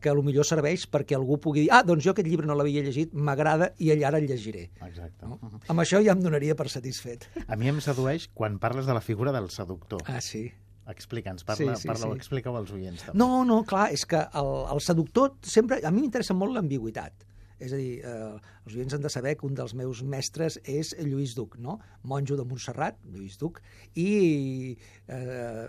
que 0.02 0.14
millor 0.24 0.46
serveix 0.48 0.86
perquè 0.90 1.16
algú 1.16 1.38
pugui 1.42 1.66
dir 1.66 1.72
ah, 1.74 1.82
doncs 1.86 2.04
jo 2.04 2.14
aquest 2.14 2.28
llibre 2.28 2.48
no 2.48 2.56
l'havia 2.58 2.84
llegit, 2.84 3.12
m'agrada 3.12 3.72
i 3.78 3.92
allà 3.94 4.08
ara 4.12 4.22
el 4.22 4.28
llegiré. 4.30 4.68
Exacte. 4.86 5.26
No? 5.26 5.38
Uh 5.40 5.50
-huh. 5.50 5.60
Amb 5.68 5.80
això 5.80 6.02
ja 6.04 6.12
em 6.12 6.22
donaria 6.22 6.54
per 6.54 6.68
satisfet. 6.68 7.28
A 7.46 7.56
mi 7.56 7.68
em 7.68 7.80
sedueix 7.80 8.28
quan 8.34 8.58
parles 8.58 8.86
de 8.86 8.94
la 8.94 9.00
figura 9.00 9.32
del 9.32 9.50
seductor. 9.50 10.02
Ah, 10.06 10.20
sí. 10.20 10.50
Explica'ns, 10.86 11.44
parla, 11.44 11.76
Sí, 11.76 11.82
sí, 11.82 11.88
parla 11.88 12.06
sí. 12.06 12.16
explica-ho 12.16 12.56
als 12.56 12.70
oients. 12.72 13.02
També. 13.04 13.18
No, 13.18 13.44
no, 13.44 13.62
clar, 13.64 13.92
és 13.92 14.06
que 14.06 14.16
el, 14.16 14.72
el 14.72 14.80
seductor 14.80 15.36
sempre... 15.42 15.80
A 15.84 15.90
mi 15.90 16.00
m'interessa 16.00 16.34
molt 16.34 16.54
l'ambigüitat. 16.54 17.12
És 17.58 17.72
a 17.74 17.76
dir, 17.76 17.98
eh, 18.06 18.38
els 18.64 18.74
oients 18.76 18.94
han 18.94 19.02
de 19.02 19.10
saber 19.10 19.36
que 19.36 19.46
un 19.46 19.54
dels 19.58 19.74
meus 19.74 20.02
mestres 20.02 20.60
és 20.64 20.94
Lluís 21.02 21.34
Duc, 21.34 21.56
no? 21.58 21.78
monjo 22.04 22.36
de 22.38 22.44
Montserrat, 22.44 23.00
Lluís 23.04 23.36
Duc, 23.36 23.60
i 23.98 24.76
eh, 25.08 25.66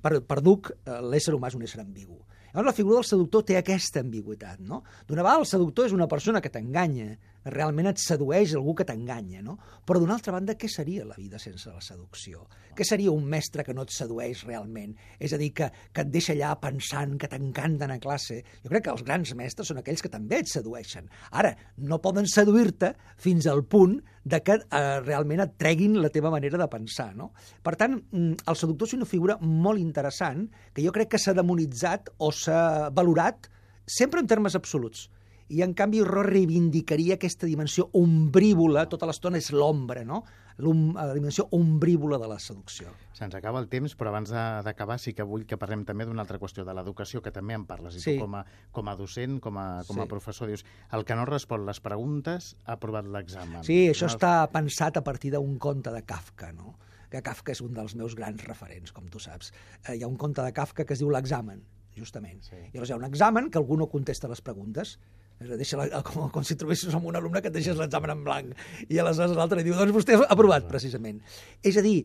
per, 0.00 0.20
per 0.22 0.40
Duc 0.46 0.70
eh, 0.70 1.00
l'ésser 1.02 1.34
humà 1.34 1.50
és 1.50 1.58
un 1.58 1.66
ésser 1.66 1.82
ambigu. 1.82 2.20
Llavors 2.54 2.70
la 2.70 2.76
figura 2.76 3.00
del 3.00 3.06
seductor 3.08 3.42
té 3.42 3.56
aquesta 3.58 3.98
ambigüitat, 4.04 4.60
no? 4.62 4.84
D'una 5.08 5.24
vegada 5.26 5.42
el 5.42 5.48
seductor 5.50 5.88
és 5.88 5.94
una 5.96 6.06
persona 6.06 6.38
que 6.40 6.52
t'enganya, 6.54 7.16
realment 7.44 7.90
et 7.90 8.00
sedueix 8.00 8.54
algú 8.56 8.74
que 8.78 8.86
t'enganya, 8.88 9.42
no? 9.44 9.56
Però 9.84 10.00
d'una 10.00 10.16
altra 10.16 10.32
banda, 10.34 10.56
què 10.56 10.68
seria 10.70 11.04
la 11.04 11.16
vida 11.18 11.38
sense 11.42 11.70
la 11.70 11.82
seducció? 11.84 12.46
Què 12.74 12.86
seria 12.86 13.12
un 13.12 13.26
mestre 13.30 13.64
que 13.66 13.74
no 13.76 13.84
et 13.84 13.92
sedueix 13.94 14.44
realment? 14.48 14.94
És 15.18 15.34
a 15.34 15.40
dir, 15.40 15.50
que, 15.56 15.68
que 15.92 16.04
et 16.04 16.10
deixa 16.12 16.32
allà 16.34 16.54
pensant, 16.60 17.16
que 17.20 17.28
t'encanta 17.30 17.86
anar 17.86 17.98
a 18.00 18.02
classe. 18.02 18.40
Jo 18.64 18.72
crec 18.72 18.86
que 18.86 18.94
els 18.94 19.04
grans 19.06 19.34
mestres 19.38 19.70
són 19.70 19.80
aquells 19.82 20.02
que 20.02 20.12
també 20.12 20.40
et 20.40 20.50
sedueixen. 20.50 21.10
Ara, 21.32 21.54
no 21.76 22.00
poden 22.04 22.28
seduir-te 22.30 22.94
fins 23.20 23.48
al 23.50 23.64
punt 23.68 23.98
de 24.24 24.40
que 24.40 24.56
eh, 24.56 24.84
realment 25.04 25.44
et 25.44 25.56
treguin 25.60 25.98
la 26.00 26.10
teva 26.12 26.32
manera 26.32 26.58
de 26.60 26.68
pensar, 26.72 27.10
no? 27.16 27.32
Per 27.62 27.74
tant, 27.80 27.98
mm, 28.00 28.46
el 28.48 28.56
seductor 28.56 28.88
és 28.88 28.96
una 28.96 29.08
figura 29.08 29.36
molt 29.42 29.82
interessant 29.82 30.46
que 30.72 30.84
jo 30.84 30.94
crec 30.96 31.12
que 31.14 31.20
s'ha 31.20 31.36
demonitzat 31.36 32.08
o 32.18 32.32
s'ha 32.32 32.88
valorat 32.94 33.50
sempre 33.86 34.24
en 34.24 34.30
termes 34.30 34.56
absoluts. 34.56 35.10
I, 35.54 35.62
en 35.62 35.72
canvi, 35.78 36.00
jo 36.02 36.22
reivindicaria 36.26 37.14
aquesta 37.14 37.46
dimensió 37.46 37.86
ombrívola, 37.94 38.86
tota 38.90 39.06
l'estona 39.06 39.38
és 39.38 39.52
l'ombra, 39.54 40.02
no? 40.04 40.22
La 40.58 41.08
dimensió 41.14 41.48
ombrívola 41.54 42.18
de 42.22 42.28
la 42.30 42.36
seducció. 42.38 42.92
Se'ns 43.14 43.34
acaba 43.34 43.58
el 43.62 43.66
temps, 43.70 43.96
però 43.98 44.10
abans 44.12 44.30
de- 44.30 44.62
d'acabar 44.66 44.98
sí 45.02 45.12
que 45.14 45.22
vull 45.26 45.46
que 45.46 45.56
parlem 45.58 45.84
també 45.84 46.06
d'una 46.06 46.22
altra 46.22 46.38
qüestió, 46.38 46.64
de 46.64 46.74
l'educació, 46.74 47.20
que 47.22 47.32
també 47.34 47.54
en 47.54 47.64
parles. 47.66 47.96
I 47.96 48.00
Sí. 48.00 48.14
tu 48.16 48.22
com 48.22 48.34
a, 48.36 48.44
com 48.72 48.88
a 48.88 48.94
docent, 48.96 49.40
com 49.40 49.58
a, 49.58 49.82
com 49.86 49.98
a 49.98 50.02
Sí. 50.04 50.08
professor, 50.08 50.46
dius 50.48 50.64
el 50.92 51.04
que 51.04 51.14
no 51.16 51.24
respon 51.24 51.66
les 51.66 51.80
preguntes 51.80 52.56
ha 52.66 52.72
aprovat 52.78 53.04
l'examen. 53.06 53.64
Sí, 53.64 53.88
això 53.90 54.06
no? 54.06 54.12
està 54.14 54.48
pensat 54.52 54.96
a 54.96 55.02
partir 55.04 55.32
d'un 55.32 55.58
conte 55.58 55.90
de 55.90 56.02
Kafka, 56.02 56.52
no? 56.52 56.78
que 57.10 57.22
Kafka 57.22 57.52
és 57.52 57.60
un 57.60 57.72
dels 57.74 57.94
meus 57.94 58.14
grans 58.16 58.42
referents, 58.44 58.90
com 58.92 59.06
tu 59.06 59.18
saps. 59.20 59.52
Eh, 59.88 59.96
hi 59.96 60.02
ha 60.02 60.08
un 60.08 60.16
conte 60.16 60.42
de 60.42 60.52
Kafka 60.52 60.84
que 60.84 60.94
es 60.94 60.98
diu 60.98 61.10
L'examen, 61.10 61.62
justament. 61.96 62.42
Sí. 62.42 62.56
I 62.56 62.70
llavors 62.74 62.90
hi 62.90 62.92
ha 62.92 62.96
un 62.96 63.04
examen 63.04 63.50
que 63.50 63.58
algú 63.58 63.76
no 63.76 63.86
contesta 63.88 64.26
les 64.28 64.40
preguntes, 64.40 64.98
és 65.42 65.50
a 65.50 65.58
dir, 65.58 65.90
com, 66.06 66.28
com 66.32 66.46
si 66.46 66.56
trobessis 66.58 66.94
amb 66.94 67.08
un 67.10 67.18
alumne 67.18 67.42
que 67.42 67.50
et 67.50 67.56
deixes 67.56 67.76
l'examen 67.78 68.14
en 68.14 68.24
blanc 68.24 68.64
i 68.88 69.00
aleshores 69.02 69.36
l'altre 69.36 69.64
diu, 69.66 69.74
doncs 69.76 69.94
vostè 69.96 70.16
ha 70.16 70.28
aprovat, 70.32 70.68
precisament. 70.70 71.20
És 71.62 71.78
a 71.80 71.84
dir, 71.84 71.98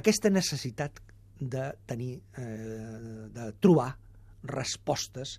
aquesta 0.00 0.32
necessitat 0.32 1.02
de 1.40 1.70
tenir, 1.88 2.18
eh, 2.40 3.28
de 3.36 3.52
trobar 3.60 3.92
respostes 4.48 5.38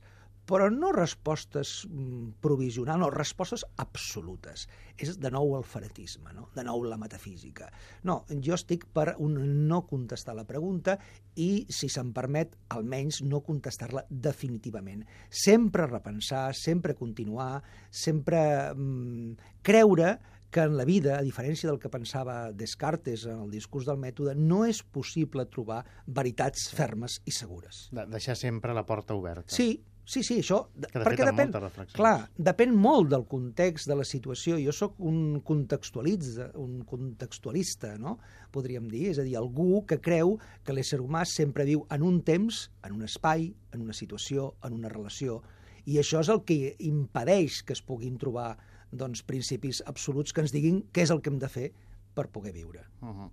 però 0.52 0.68
no 0.74 0.92
respostes 0.92 1.86
mm, 1.88 2.42
provisionals, 2.44 3.00
no, 3.00 3.10
respostes 3.14 3.64
absolutes. 3.80 4.68
És 5.00 5.16
de 5.22 5.32
nou 5.32 5.56
el 5.58 5.64
fanatisme, 5.64 6.34
no? 6.36 6.50
de 6.56 6.66
nou 6.68 6.84
la 6.84 7.00
metafísica. 7.00 7.70
No, 8.08 8.22
jo 8.44 8.58
estic 8.58 8.84
per 8.94 9.16
un 9.24 9.38
no 9.70 9.82
contestar 9.88 10.36
la 10.36 10.46
pregunta 10.50 10.98
i, 11.40 11.66
si 11.72 11.88
se'm 11.90 12.12
permet, 12.16 12.58
almenys 12.76 13.22
no 13.24 13.40
contestar-la 13.46 14.04
definitivament. 14.10 15.06
Sempre 15.30 15.88
repensar, 15.88 16.52
sempre 16.58 16.98
continuar, 17.00 17.64
sempre 17.90 18.44
mm, 18.76 19.56
creure 19.64 20.18
que 20.52 20.60
en 20.60 20.76
la 20.76 20.84
vida, 20.84 21.16
a 21.18 21.24
diferència 21.24 21.70
del 21.70 21.80
que 21.80 21.90
pensava 21.90 22.52
Descartes 22.52 23.24
en 23.24 23.40
el 23.40 23.54
discurs 23.54 23.88
del 23.88 23.98
mètode, 23.98 24.36
no 24.36 24.66
és 24.68 24.84
possible 24.84 25.48
trobar 25.48 25.80
veritats 26.06 26.68
fermes 26.76 27.22
i 27.24 27.32
segures. 27.32 27.86
De 27.96 28.04
deixar 28.12 28.36
sempre 28.36 28.76
la 28.76 28.84
porta 28.86 29.16
oberta. 29.16 29.56
Sí, 29.56 29.80
sí, 30.06 30.24
sí, 30.24 30.40
això... 30.42 30.64
Que 30.74 31.00
de 31.00 31.06
perquè 31.06 31.28
depèn, 31.28 31.54
clar, 31.96 32.16
depèn 32.38 32.74
molt 32.76 33.12
del 33.14 33.26
context, 33.30 33.88
de 33.90 33.98
la 34.00 34.06
situació. 34.08 34.58
Jo 34.62 34.74
sóc 34.76 35.00
un 35.00 35.40
contextualista, 35.46 36.50
un 36.60 36.82
contextualista, 36.88 37.96
no? 38.02 38.18
podríem 38.52 38.90
dir, 38.92 39.08
és 39.14 39.22
a 39.22 39.26
dir, 39.28 39.38
algú 39.40 39.86
que 39.88 40.02
creu 40.04 40.38
que 40.66 40.76
l'ésser 40.76 41.00
humà 41.04 41.24
sempre 41.30 41.66
viu 41.68 41.86
en 41.94 42.04
un 42.04 42.20
temps, 42.28 42.66
en 42.84 42.98
un 42.98 43.08
espai, 43.08 43.52
en 43.72 43.86
una 43.86 43.96
situació, 43.96 44.54
en 44.68 44.76
una 44.82 44.92
relació, 44.92 45.42
i 45.86 45.98
això 46.02 46.22
és 46.22 46.30
el 46.30 46.44
que 46.46 46.76
impedeix 46.86 47.62
que 47.66 47.74
es 47.74 47.82
puguin 47.82 48.20
trobar 48.22 48.54
doncs, 48.92 49.24
principis 49.24 49.82
absoluts 49.88 50.36
que 50.36 50.44
ens 50.44 50.54
diguin 50.54 50.84
què 50.94 51.06
és 51.06 51.14
el 51.14 51.24
que 51.24 51.32
hem 51.32 51.40
de 51.42 51.50
fer 51.50 51.72
per 52.14 52.28
poder 52.28 52.52
viure. 52.54 52.84
Uh 53.02 53.10
-huh. 53.10 53.30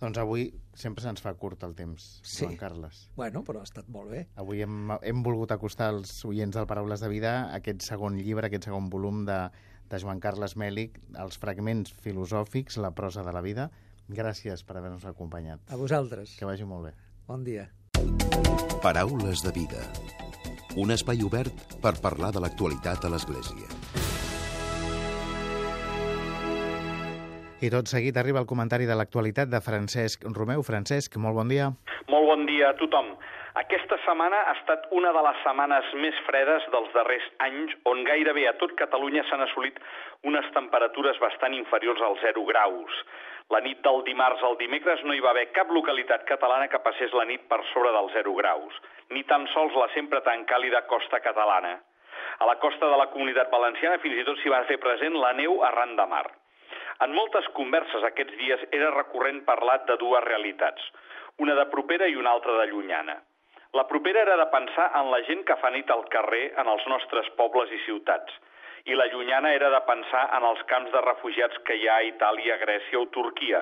Doncs 0.00 0.18
avui 0.20 0.50
sempre 0.76 1.00
se'ns 1.00 1.22
fa 1.24 1.32
curt 1.40 1.62
el 1.64 1.72
temps, 1.74 2.20
Sí. 2.22 2.44
Joan 2.44 2.56
Carles. 2.60 2.98
Bueno, 3.16 3.42
però 3.44 3.60
ha 3.62 3.64
estat 3.68 3.88
molt 3.88 4.10
bé. 4.12 4.26
Avui 4.36 4.60
hem, 4.62 4.90
hem 5.00 5.22
volgut 5.24 5.52
acostar 5.54 5.88
als 5.88 6.18
oients 6.28 6.54
del 6.56 6.66
Paraules 6.68 7.00
de 7.00 7.08
Vida 7.08 7.54
aquest 7.56 7.80
segon 7.86 8.18
llibre, 8.20 8.46
aquest 8.50 8.68
segon 8.68 8.90
volum 8.92 9.24
de, 9.24 9.38
de 9.88 9.98
Joan 10.02 10.20
Carles 10.20 10.56
Mèlic, 10.56 11.00
Els 11.16 11.38
fragments 11.40 11.94
filosòfics, 12.04 12.76
la 12.76 12.92
prosa 12.92 13.24
de 13.24 13.32
la 13.32 13.40
vida. 13.40 13.70
Gràcies 14.08 14.62
per 14.62 14.76
haver-nos 14.76 15.04
acompanyat. 15.08 15.64
A 15.72 15.76
vosaltres. 15.80 16.36
Que 16.38 16.44
vagi 16.46 16.64
molt 16.68 16.90
bé. 16.90 16.94
Bon 17.26 17.42
dia. 17.42 17.70
Paraules 18.82 19.42
de 19.42 19.50
vida. 19.56 19.80
Un 20.76 20.92
espai 20.92 21.24
obert 21.24 21.78
per 21.80 21.96
parlar 22.04 22.34
de 22.36 22.44
l'actualitat 22.44 23.08
a 23.08 23.08
l'Església. 23.08 23.66
I 27.64 27.70
tot 27.72 27.88
seguit 27.88 28.18
arriba 28.20 28.36
el 28.42 28.48
comentari 28.48 28.84
de 28.84 28.92
l'actualitat 28.92 29.48
de 29.48 29.62
Francesc 29.64 30.26
Romeu. 30.36 30.60
Francesc, 30.60 31.14
molt 31.16 31.38
bon 31.38 31.48
dia. 31.48 31.70
Molt 32.12 32.28
bon 32.28 32.44
dia 32.44 32.68
a 32.68 32.76
tothom. 32.76 33.14
Aquesta 33.56 33.96
setmana 34.04 34.42
ha 34.50 34.52
estat 34.58 34.84
una 34.92 35.08
de 35.16 35.22
les 35.24 35.40
setmanes 35.40 35.88
més 36.02 36.18
fredes 36.26 36.66
dels 36.74 36.92
darrers 36.92 37.24
anys, 37.46 37.72
on 37.88 38.04
gairebé 38.04 38.44
a 38.50 38.52
tot 38.60 38.76
Catalunya 38.76 39.24
s'han 39.30 39.46
assolit 39.46 39.80
unes 40.28 40.52
temperatures 40.52 41.16
bastant 41.24 41.56
inferiors 41.56 42.04
als 42.04 42.20
0 42.28 42.44
graus. 42.52 43.00
La 43.48 43.64
nit 43.64 43.80
del 43.80 44.04
dimarts 44.04 44.44
al 44.44 44.60
dimecres 44.60 45.00
no 45.08 45.16
hi 45.16 45.24
va 45.24 45.32
haver 45.32 45.48
cap 45.56 45.72
localitat 45.72 46.28
catalana 46.28 46.68
que 46.68 46.84
passés 46.84 47.16
la 47.16 47.24
nit 47.24 47.48
per 47.48 47.62
sobre 47.72 47.96
dels 47.96 48.12
0 48.20 48.36
graus, 48.36 48.80
ni 49.16 49.24
tan 49.24 49.48
sols 49.56 49.72
la 49.80 49.88
sempre 49.96 50.20
tan 50.28 50.44
càlida 50.44 50.84
costa 50.92 51.24
catalana. 51.24 51.78
A 52.36 52.44
la 52.44 52.60
costa 52.60 52.92
de 52.92 53.00
la 53.00 53.08
comunitat 53.16 53.48
valenciana 53.48 54.02
fins 54.04 54.20
i 54.20 54.28
tot 54.28 54.44
s'hi 54.44 54.52
va 54.52 54.66
fer 54.68 54.76
present 54.76 55.16
la 55.16 55.32
neu 55.32 55.62
arran 55.64 55.96
de 55.96 56.12
mar. 56.12 56.26
En 57.04 57.12
moltes 57.12 57.44
converses 57.56 58.04
aquests 58.08 58.36
dies 58.40 58.62
era 58.72 58.92
recurrent 58.94 59.42
parlar 59.44 59.82
de 59.88 59.98
dues 60.00 60.22
realitats, 60.24 60.84
una 61.44 61.54
de 61.58 61.66
propera 61.72 62.06
i 62.08 62.14
una 62.16 62.30
altra 62.32 62.54
de 62.56 62.68
llunyana. 62.70 63.16
La 63.76 63.84
propera 63.88 64.22
era 64.22 64.36
de 64.40 64.46
pensar 64.52 64.86
en 65.00 65.10
la 65.12 65.18
gent 65.26 65.42
que 65.44 65.58
fa 65.60 65.70
nit 65.74 65.90
al 65.92 66.06
carrer 66.14 66.44
en 66.62 66.70
els 66.72 66.86
nostres 66.88 67.28
pobles 67.40 67.72
i 67.76 67.80
ciutats, 67.84 68.38
i 68.88 68.96
la 68.96 69.08
llunyana 69.12 69.50
era 69.52 69.68
de 69.74 69.80
pensar 69.84 70.22
en 70.38 70.46
els 70.50 70.62
camps 70.70 70.94
de 70.94 71.02
refugiats 71.04 71.58
que 71.68 71.76
hi 71.76 71.84
ha 71.88 71.96
a 72.00 72.06
Itàlia, 72.08 72.56
Grècia 72.62 73.00
o 73.02 73.08
Turquia, 73.16 73.60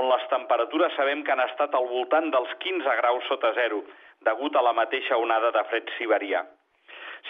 on 0.00 0.10
les 0.10 0.26
temperatures 0.32 0.92
sabem 0.98 1.22
que 1.24 1.32
han 1.32 1.44
estat 1.46 1.78
al 1.78 1.88
voltant 1.88 2.28
dels 2.34 2.52
15 2.66 2.98
graus 3.00 3.30
sota 3.30 3.54
zero, 3.56 3.80
degut 4.28 4.56
a 4.56 4.64
la 4.66 4.74
mateixa 4.76 5.16
onada 5.22 5.54
de 5.56 5.64
fred 5.70 5.88
siberià. 5.96 6.44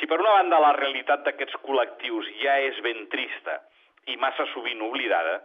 Si 0.01 0.11
per 0.11 0.19
una 0.19 0.35
banda 0.41 0.59
la 0.65 0.73
realitat 0.81 1.23
d'aquests 1.29 1.61
col·lectius 1.63 2.33
ja 2.41 2.59
és 2.65 2.83
ben 2.83 3.07
trista 3.15 3.61
i 4.07 4.17
massa 4.21 4.47
sovint 4.53 4.83
oblidada, 4.85 5.41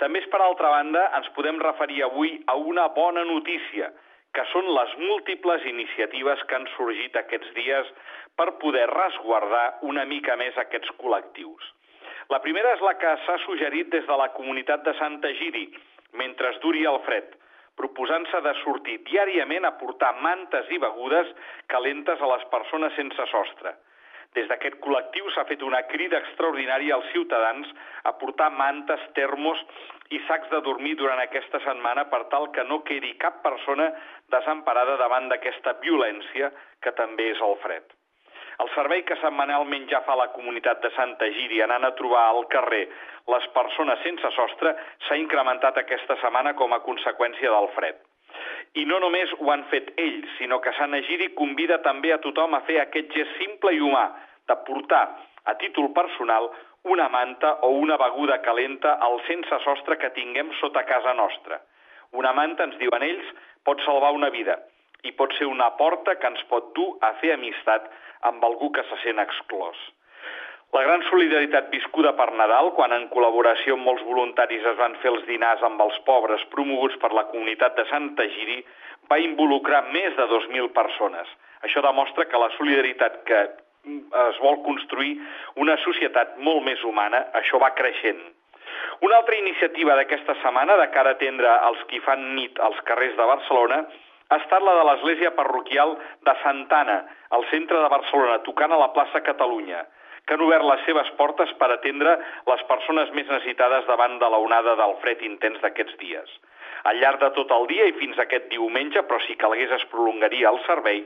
també 0.00 0.22
és 0.22 0.30
per 0.32 0.40
altra 0.42 0.70
banda 0.72 1.02
ens 1.18 1.28
podem 1.36 1.60
referir 1.62 2.02
avui 2.04 2.32
a 2.46 2.56
una 2.56 2.88
bona 2.96 3.24
notícia, 3.28 3.92
que 4.32 4.44
són 4.52 4.68
les 4.74 4.94
múltiples 4.96 5.64
iniciatives 5.68 6.42
que 6.48 6.56
han 6.56 6.66
sorgit 6.76 7.16
aquests 7.20 7.52
dies 7.56 7.90
per 8.36 8.54
poder 8.62 8.86
resguardar 8.88 9.66
una 9.92 10.06
mica 10.08 10.38
més 10.40 10.56
aquests 10.56 10.94
col·lectius. 11.02 11.62
La 12.32 12.40
primera 12.40 12.72
és 12.72 12.80
la 12.80 12.94
que 12.96 13.12
s'ha 13.26 13.36
suggerit 13.44 13.90
des 13.92 14.06
de 14.08 14.16
la 14.16 14.30
comunitat 14.32 14.84
de 14.86 14.94
Santa 14.96 15.32
Giri, 15.36 15.66
mentre 16.16 16.52
es 16.54 16.60
duri 16.64 16.86
el 16.88 16.98
fred, 17.04 17.34
proposant-se 17.76 18.40
de 18.44 18.52
sortir 18.62 18.98
diàriament 19.08 19.66
a 19.68 19.74
portar 19.80 20.14
mantes 20.24 20.68
i 20.70 20.80
begudes 20.80 21.28
calentes 21.72 22.20
a 22.20 22.30
les 22.34 22.44
persones 22.52 22.96
sense 22.96 23.26
sostre. 23.32 23.74
Des 24.36 24.46
d'aquest 24.48 24.78
col·lectiu 24.84 25.28
s'ha 25.32 25.44
fet 25.48 25.62
una 25.62 25.82
crida 25.90 26.18
extraordinària 26.22 26.94
als 26.96 27.08
ciutadans 27.12 27.68
a 28.08 28.12
portar 28.20 28.48
mantes, 28.56 29.00
termos 29.18 29.60
i 30.10 30.20
sacs 30.28 30.48
de 30.52 30.60
dormir 30.64 30.94
durant 31.00 31.20
aquesta 31.20 31.60
setmana 31.64 32.06
per 32.12 32.24
tal 32.32 32.48
que 32.52 32.64
no 32.64 32.80
quedi 32.88 33.12
cap 33.24 33.42
persona 33.44 33.90
desemparada 34.32 34.96
davant 35.00 35.28
d'aquesta 35.28 35.76
violència 35.82 36.52
que 36.80 36.92
també 37.02 37.28
és 37.34 37.42
el 37.48 37.58
fred. 37.64 37.84
El 38.62 38.68
servei 38.74 39.02
que 39.08 39.16
setmanalment 39.20 39.84
ja 39.90 40.02
fa 40.06 40.16
la 40.16 40.30
comunitat 40.36 40.80
de 40.84 40.90
Santa 40.96 41.28
Giri 41.36 41.60
anant 41.64 41.84
a 41.88 41.94
trobar 41.98 42.24
al 42.28 42.46
carrer 42.52 42.84
les 43.34 43.48
persones 43.56 44.00
sense 44.06 44.32
sostre 44.36 44.74
s'ha 45.08 45.20
incrementat 45.20 45.80
aquesta 45.80 46.16
setmana 46.24 46.56
com 46.56 46.72
a 46.72 46.82
conseqüència 46.88 47.52
del 47.52 47.70
fred. 47.76 48.00
I 48.74 48.84
no 48.88 48.98
només 49.04 49.32
ho 49.38 49.50
han 49.52 49.64
fet 49.70 49.90
ells, 50.00 50.28
sinó 50.38 50.58
que 50.64 50.72
Sant 50.78 50.94
Egidi 50.96 51.28
convida 51.36 51.82
també 51.84 52.12
a 52.12 52.20
tothom 52.24 52.54
a 52.56 52.62
fer 52.68 52.78
aquest 52.80 53.12
gest 53.12 53.34
simple 53.40 53.74
i 53.76 53.82
humà 53.84 54.06
de 54.48 54.56
portar 54.68 55.02
a 55.44 55.54
títol 55.60 55.90
personal 55.92 56.48
una 56.94 57.08
manta 57.08 57.52
o 57.66 57.70
una 57.78 57.98
beguda 58.00 58.40
calenta 58.42 58.94
al 59.08 59.20
sense 59.28 59.58
sostre 59.64 59.98
que 59.98 60.10
tinguem 60.16 60.50
sota 60.60 60.82
casa 60.88 61.12
nostra. 61.14 61.60
Una 62.12 62.32
manta, 62.32 62.64
ens 62.64 62.78
diuen 62.80 63.04
ells, 63.06 63.28
pot 63.64 63.80
salvar 63.84 64.12
una 64.16 64.30
vida 64.30 64.58
i 65.02 65.12
pot 65.18 65.34
ser 65.38 65.48
una 65.50 65.70
porta 65.78 66.14
que 66.16 66.28
ens 66.30 66.42
pot 66.50 66.72
dur 66.76 66.88
a 67.02 67.12
fer 67.20 67.32
amistat 67.34 67.88
amb 68.28 68.44
algú 68.44 68.70
que 68.72 68.84
se 68.88 68.98
sent 69.02 69.18
exclòs. 69.18 69.78
La 70.72 70.80
gran 70.80 71.02
solidaritat 71.04 71.66
viscuda 71.68 72.14
per 72.16 72.30
Nadal, 72.32 72.70
quan 72.72 72.94
en 72.96 73.02
col·laboració 73.10 73.74
amb 73.76 73.84
molts 73.84 74.04
voluntaris 74.08 74.62
es 74.70 74.78
van 74.78 74.94
fer 75.02 75.10
els 75.10 75.26
dinars 75.28 75.60
amb 75.68 75.82
els 75.84 75.98
pobres 76.06 76.46
promoguts 76.54 76.96
per 77.02 77.10
la 77.12 77.26
comunitat 77.28 77.76
de 77.76 77.84
Santa 77.90 78.24
Giri, 78.36 78.56
va 79.12 79.18
involucrar 79.20 79.82
més 79.90 80.16
de 80.16 80.26
2.000 80.32 80.72
persones. 80.72 81.28
Això 81.68 81.84
demostra 81.84 82.24
que 82.24 82.40
la 82.40 82.48
solidaritat 82.56 83.20
que 83.28 83.42
es 84.22 84.40
vol 84.46 84.62
construir 84.64 85.12
una 85.60 85.76
societat 85.84 86.40
molt 86.40 86.64
més 86.64 86.80
humana, 86.88 87.26
això 87.44 87.60
va 87.60 87.74
creixent. 87.76 88.24
Una 89.04 89.20
altra 89.20 89.36
iniciativa 89.44 90.00
d'aquesta 90.00 90.40
setmana, 90.40 90.80
de 90.80 90.90
cara 90.96 91.12
a 91.12 91.20
atendre 91.20 91.56
els 91.68 91.84
qui 91.92 92.00
fan 92.00 92.30
nit 92.40 92.56
als 92.64 92.80
carrers 92.88 93.18
de 93.20 93.32
Barcelona, 93.36 93.84
ha 94.32 94.40
estat 94.40 94.64
la 94.64 94.80
de 94.80 94.88
l'església 94.88 95.36
parroquial 95.36 95.98
de 96.24 96.40
Santana, 96.40 97.02
al 97.28 97.50
centre 97.52 97.76
de 97.76 97.98
Barcelona, 98.00 98.40
tocant 98.46 98.72
a 98.72 98.86
la 98.88 98.94
plaça 98.96 99.20
Catalunya 99.20 99.84
que 100.26 100.34
han 100.34 100.44
obert 100.46 100.64
les 100.68 100.82
seves 100.86 101.10
portes 101.18 101.50
per 101.58 101.68
atendre 101.74 102.14
les 102.48 102.62
persones 102.70 103.10
més 103.16 103.28
necessitades 103.28 103.86
davant 103.88 104.18
de 104.22 104.28
la 104.34 104.40
onada 104.42 104.76
del 104.78 104.94
fred 105.02 105.22
intens 105.26 105.60
d'aquests 105.62 105.98
dies. 105.98 106.30
Al 106.90 106.98
llarg 107.02 107.20
de 107.22 107.30
tot 107.36 107.50
el 107.54 107.66
dia 107.70 107.86
i 107.90 107.96
fins 107.98 108.18
aquest 108.18 108.48
diumenge, 108.50 109.02
però 109.06 109.18
si 109.26 109.38
calgués 109.38 109.70
es 109.78 109.84
prolongaria 109.90 110.50
el 110.50 110.60
servei, 110.66 111.02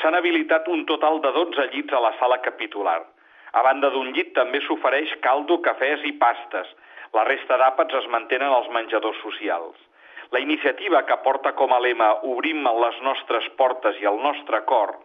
s'han 0.00 0.16
habilitat 0.18 0.68
un 0.68 0.84
total 0.90 1.20
de 1.24 1.32
12 1.36 1.68
llits 1.72 1.96
a 1.96 2.02
la 2.06 2.12
sala 2.20 2.40
capitular. 2.44 3.00
A 3.54 3.62
banda 3.62 3.90
d'un 3.94 4.10
llit 4.16 4.34
també 4.36 4.60
s'ofereix 4.64 5.14
caldo, 5.24 5.60
cafès 5.62 6.02
i 6.04 6.12
pastes. 6.20 6.68
La 7.14 7.24
resta 7.28 7.56
d'àpats 7.60 8.00
es 8.00 8.08
mantenen 8.10 8.52
als 8.52 8.68
menjadors 8.74 9.20
socials. 9.22 9.76
La 10.32 10.40
iniciativa 10.42 11.04
que 11.06 11.16
porta 11.22 11.52
com 11.54 11.72
a 11.72 11.78
lema 11.78 12.10
Obrim 12.26 12.64
les 12.82 12.96
nostres 13.06 13.46
portes 13.60 14.00
i 14.02 14.08
el 14.10 14.18
nostre 14.24 14.64
cor 14.66 14.96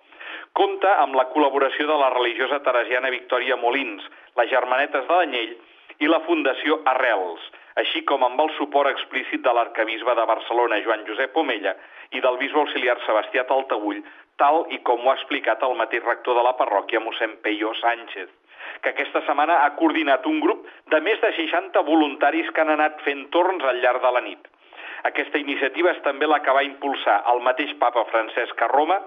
compta 0.57 0.95
amb 1.03 1.15
la 1.17 1.27
col·laboració 1.33 1.87
de 1.87 1.97
la 2.01 2.09
religiosa 2.13 2.59
teresiana 2.65 3.11
Victòria 3.13 3.57
Molins, 3.57 4.05
les 4.39 4.49
Germanetes 4.51 5.07
de 5.07 5.19
l'Anyell 5.19 5.55
i 5.99 6.09
la 6.09 6.21
Fundació 6.27 6.79
Arrels, 6.93 7.43
així 7.81 8.03
com 8.07 8.23
amb 8.23 8.39
el 8.43 8.51
suport 8.57 8.91
explícit 8.91 9.43
de 9.45 9.53
l'arcabisbe 9.55 10.15
de 10.15 10.25
Barcelona, 10.33 10.81
Joan 10.85 11.05
Josep 11.07 11.37
Omella, 11.37 11.75
i 12.11 12.21
del 12.25 12.39
bisbe 12.41 12.59
auxiliar 12.63 12.97
Sebastià 13.05 13.45
Taltagull, 13.47 14.03
tal 14.41 14.65
i 14.75 14.79
com 14.87 15.05
ho 15.05 15.11
ha 15.11 15.17
explicat 15.19 15.63
el 15.67 15.77
mateix 15.79 16.03
rector 16.07 16.39
de 16.39 16.45
la 16.47 16.55
parròquia, 16.59 17.03
mossèn 17.03 17.39
Peyo 17.43 17.73
Sánchez 17.81 18.29
que 18.81 18.91
aquesta 18.93 19.21
setmana 19.27 19.63
ha 19.63 19.73
coordinat 19.79 20.25
un 20.29 20.39
grup 20.43 20.65
de 20.93 20.99
més 21.03 21.19
de 21.23 21.31
60 21.35 21.81
voluntaris 21.87 22.49
que 22.53 22.63
han 22.63 22.71
anat 22.75 23.01
fent 23.05 23.25
torns 23.33 23.63
al 23.63 23.81
llarg 23.83 24.03
de 24.03 24.11
la 24.15 24.23
nit. 24.23 24.47
Aquesta 25.07 25.39
iniciativa 25.39 25.93
és 25.93 26.01
també 26.03 26.27
la 26.27 26.41
que 26.43 26.53
va 26.55 26.65
impulsar 26.65 27.21
el 27.31 27.39
mateix 27.45 27.71
papa 27.79 28.03
Francesc 28.11 28.61
a 28.61 28.67
Roma 28.71 28.99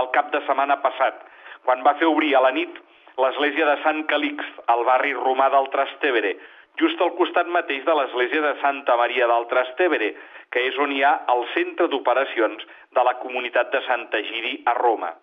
el 0.00 0.10
cap 0.16 0.32
de 0.32 0.42
setmana 0.46 0.80
passat, 0.82 1.20
quan 1.64 1.84
va 1.86 1.94
fer 2.00 2.08
obrir 2.10 2.34
a 2.34 2.42
la 2.42 2.52
nit 2.56 2.74
l'església 3.22 3.66
de 3.66 3.76
Sant 3.82 4.02
Calix, 4.10 4.44
al 4.72 4.84
barri 4.84 5.14
romà 5.16 5.48
del 5.54 5.70
Trastevere, 5.72 6.34
just 6.80 7.00
al 7.00 7.14
costat 7.16 7.48
mateix 7.48 7.84
de 7.86 7.94
l'església 7.96 8.42
de 8.44 8.54
Santa 8.60 8.96
Maria 9.00 9.28
del 9.30 9.46
Trastevere, 9.52 10.10
que 10.52 10.66
és 10.68 10.76
on 10.78 10.92
hi 10.92 11.00
ha 11.02 11.14
el 11.32 11.46
centre 11.54 11.88
d'operacions 11.88 12.66
de 12.98 13.06
la 13.08 13.16
comunitat 13.22 13.72
de 13.72 13.80
Santa 13.86 14.20
Giri 14.28 14.58
a 14.66 14.76
Roma. 14.76 15.14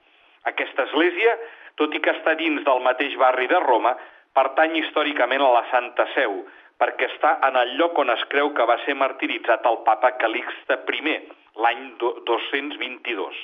Aquesta 0.50 0.88
església, 0.90 1.38
tot 1.80 1.94
i 1.94 2.02
que 2.02 2.16
està 2.18 2.34
dins 2.40 2.66
del 2.66 2.82
mateix 2.88 3.16
barri 3.22 3.48
de 3.52 3.62
Roma, 3.62 3.94
pertany 4.34 4.80
històricament 4.80 5.46
a 5.46 5.54
la 5.54 5.64
Santa 5.70 6.08
Seu, 6.16 6.42
perquè 6.82 7.10
està 7.12 7.38
en 7.48 7.58
el 7.60 7.76
lloc 7.80 7.98
on 8.00 8.12
es 8.14 8.24
creu 8.32 8.54
que 8.58 8.68
va 8.70 8.80
ser 8.86 8.96
martiritzat 9.00 9.66
el 9.70 9.82
papa 9.88 10.14
Calixte 10.22 10.80
I, 10.98 11.18
l'any 11.64 11.84
222. 12.00 13.42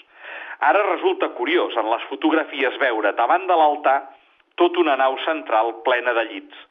Ara 0.69 0.81
resulta 0.87 1.29
curiós 1.37 1.75
en 1.77 1.89
les 1.89 2.07
fotografies 2.09 2.79
veure 2.81 3.13
davant 3.17 3.45
de 3.47 3.55
l'altar 3.55 3.99
tot 4.59 4.77
una 4.77 4.97
nau 4.99 5.15
central 5.25 5.77
plena 5.85 6.13
de 6.17 6.25
llits. 6.31 6.65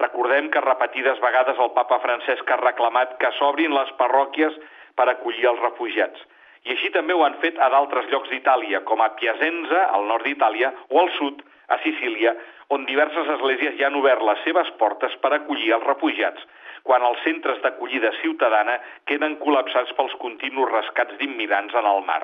Recordem 0.00 0.48
que 0.50 0.62
repetides 0.64 1.20
vegades 1.22 1.58
el 1.60 1.74
papa 1.76 2.00
Francesc 2.02 2.50
ha 2.50 2.62
reclamat 2.62 3.18
que 3.20 3.30
s'obrin 3.38 3.74
les 3.76 3.90
parròquies 3.98 4.56
per 4.96 5.06
acollir 5.10 5.46
els 5.50 5.60
refugiats. 5.62 6.18
I 6.64 6.72
així 6.72 6.88
també 6.94 7.14
ho 7.14 7.22
han 7.26 7.36
fet 7.42 7.58
a 7.60 7.68
d'altres 7.70 8.08
llocs 8.10 8.30
d'Itàlia, 8.32 8.80
com 8.88 9.02
a 9.04 9.10
Piacenza, 9.18 9.84
al 9.92 10.08
nord 10.08 10.24
d'Itàlia, 10.24 10.72
o 10.88 11.02
al 11.02 11.12
sud, 11.18 11.42
a 11.68 11.78
Sicília, 11.82 12.34
on 12.74 12.86
diverses 12.88 13.28
esglésies 13.36 13.76
ja 13.80 13.88
han 13.88 13.98
obert 14.00 14.22
les 14.24 14.40
seves 14.46 14.70
portes 14.80 15.16
per 15.22 15.32
acollir 15.36 15.72
els 15.76 15.86
refugiats, 15.88 16.46
quan 16.84 17.04
els 17.08 17.20
centres 17.24 17.60
d'acollida 17.64 18.12
ciutadana 18.20 18.78
queden 19.10 19.38
col·lapsats 19.44 19.94
pels 19.98 20.16
continus 20.24 20.72
rescats 20.72 21.16
d'immigrants 21.20 21.76
en 21.80 21.92
el 21.92 22.02
mar. 22.08 22.22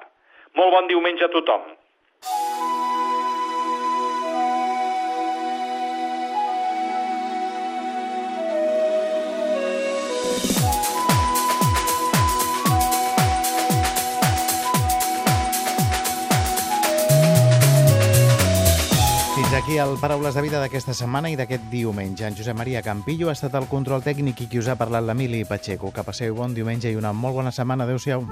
Molt 0.59 0.77
bon 0.77 0.91
diumenge 0.91 1.25
a 1.25 1.33
tothom. 1.33 1.71
Aquí 19.61 19.77
el 19.77 19.99
Paraules 20.01 20.35
de 20.35 20.41
Vida 20.41 20.61
d'aquesta 20.61 20.95
setmana 20.97 21.29
i 21.29 21.35
d'aquest 21.37 21.67
diumenge. 21.69 22.25
En 22.25 22.37
Josep 22.37 22.57
Maria 22.57 22.81
Campillo 22.81 23.29
ha 23.29 23.35
estat 23.37 23.53
el 23.59 23.67
control 23.69 24.01
tècnic 24.01 24.41
i 24.41 24.47
qui 24.49 24.61
us 24.61 24.71
ha 24.73 24.77
parlat 24.81 25.05
l'Emili 25.05 25.43
Pacheco. 25.45 25.91
Que 25.93 26.05
passeu 26.07 26.33
bon 26.35 26.55
diumenge 26.57 26.89
i 26.89 26.97
una 26.97 27.13
molt 27.13 27.37
bona 27.37 27.53
setmana. 27.53 27.85
Adéu-siau. 27.85 28.25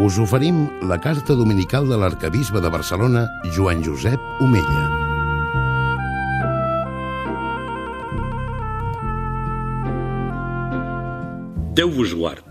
Us 0.00 0.18
oferim 0.18 0.66
la 0.90 0.98
carta 0.98 1.36
dominical 1.38 1.86
de 1.86 1.98
l'arcabisbe 2.00 2.60
de 2.60 2.70
Barcelona, 2.72 3.26
Joan 3.54 3.84
Josep 3.86 4.18
Omella. 4.40 4.86
Déu 11.78 11.92
vos 11.94 12.16
guard. 12.16 12.49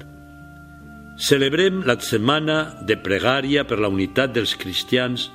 Celebrem 1.20 1.82
la 1.84 1.98
setmana 2.00 2.60
de 2.88 2.96
pregària 2.96 3.66
per 3.68 3.80
la 3.84 3.92
unitat 3.92 4.32
dels 4.36 4.56
cristians 4.56 5.28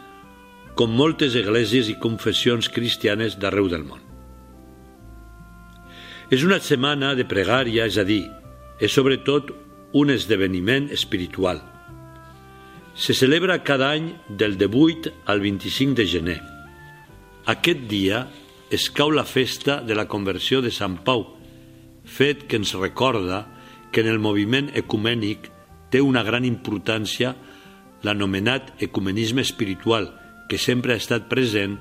com 0.79 0.91
moltes 0.91 1.37
esglésies 1.37 1.91
i 1.93 1.99
confessions 2.01 2.71
cristianes 2.73 3.37
d'arreu 3.37 3.69
del 3.69 3.85
món. 3.85 4.01
És 6.33 6.43
una 6.43 6.59
setmana 6.59 7.13
de 7.15 7.29
pregària, 7.29 7.85
és 7.85 8.01
a 8.01 8.07
dir, 8.09 8.25
és 8.81 8.91
sobretot 8.91 9.53
un 9.95 10.11
esdeveniment 10.11 10.89
espiritual– 10.91 11.63
se 12.95 13.13
celebra 13.13 13.63
cada 13.65 13.91
any 13.91 14.15
del 14.29 14.57
18 14.57 15.13
al 15.27 15.41
25 15.41 15.95
de 15.95 16.07
gener. 16.07 16.43
Aquest 17.45 17.81
dia 17.91 18.29
es 18.71 18.89
cau 18.91 19.11
la 19.11 19.25
festa 19.25 19.81
de 19.83 19.95
la 19.95 20.07
conversió 20.07 20.63
de 20.63 20.71
Sant 20.71 21.01
Pau, 21.05 21.35
fet 22.05 22.47
que 22.47 22.57
ens 22.57 22.75
recorda 22.79 23.45
que 23.91 24.01
en 24.01 24.09
el 24.09 24.23
moviment 24.23 24.71
ecumènic 24.79 25.51
té 25.95 26.01
una 26.03 26.25
gran 26.27 26.43
importància 26.43 27.37
l'anomenat 28.03 28.73
ecumenisme 28.83 29.45
espiritual, 29.47 30.11
que 30.51 30.59
sempre 30.59 30.93
ha 30.93 31.01
estat 31.01 31.29
present 31.31 31.77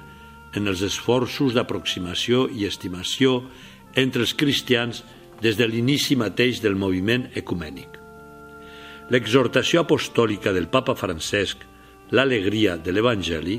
en 0.54 0.70
els 0.70 0.84
esforços 0.86 1.56
d'aproximació 1.58 2.46
i 2.54 2.68
estimació 2.70 3.42
entre 3.98 4.22
els 4.22 4.36
cristians 4.38 5.02
des 5.42 5.58
de 5.58 5.66
l'inici 5.68 6.16
mateix 6.16 6.62
del 6.62 6.78
moviment 6.78 7.26
ecumènic. 7.34 7.98
L'exhortació 9.10 9.82
apostòlica 9.82 10.54
del 10.54 10.70
papa 10.70 10.94
Francesc, 10.96 11.66
l'alegria 12.14 12.78
de 12.78 12.94
l'Evangeli, 12.94 13.58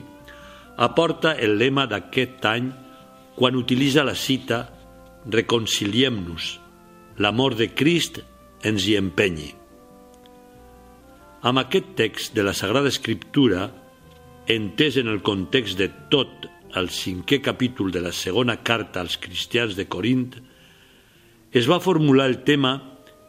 aporta 0.76 1.34
el 1.34 1.58
lema 1.58 1.88
d'aquest 1.90 2.46
any 2.46 2.70
quan 3.34 3.58
utilitza 3.58 4.06
la 4.06 4.14
cita 4.14 4.62
Reconciliem-nos, 5.26 6.48
l'amor 7.18 7.58
de 7.58 7.72
Crist 7.74 8.22
ens 8.62 8.86
hi 8.86 8.96
empenyi. 9.00 9.50
Amb 11.44 11.60
aquest 11.60 11.90
text 11.92 12.32
de 12.32 12.40
la 12.40 12.54
Sagrada 12.56 12.88
Escriptura, 12.88 13.66
entès 14.48 14.96
en 14.96 15.10
el 15.12 15.18
context 15.20 15.76
de 15.76 15.90
tot 16.08 16.46
el 16.80 16.86
cinquè 16.88 17.42
capítol 17.44 17.90
de 17.92 18.00
la 18.00 18.12
segona 18.16 18.54
carta 18.64 19.02
als 19.02 19.18
cristians 19.20 19.76
de 19.76 19.84
Corint, 19.84 20.30
es 21.52 21.68
va 21.68 21.82
formular 21.84 22.30
el 22.30 22.38
tema 22.48 22.70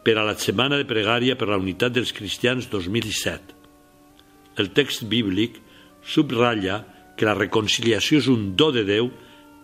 per 0.06 0.14
a 0.16 0.24
la 0.24 0.32
Setmana 0.40 0.78
de 0.80 0.86
Pregària 0.88 1.36
per 1.36 1.50
la 1.50 1.58
Unitat 1.60 1.92
dels 1.92 2.14
Cristians 2.16 2.70
2017. 2.72 3.52
El 4.64 4.72
text 4.72 5.04
bíblic 5.12 5.60
subratlla 6.00 6.78
que 7.20 7.28
la 7.28 7.36
reconciliació 7.36 8.22
és 8.24 8.30
un 8.32 8.48
do 8.56 8.70
de 8.72 8.86
Déu 8.88 9.10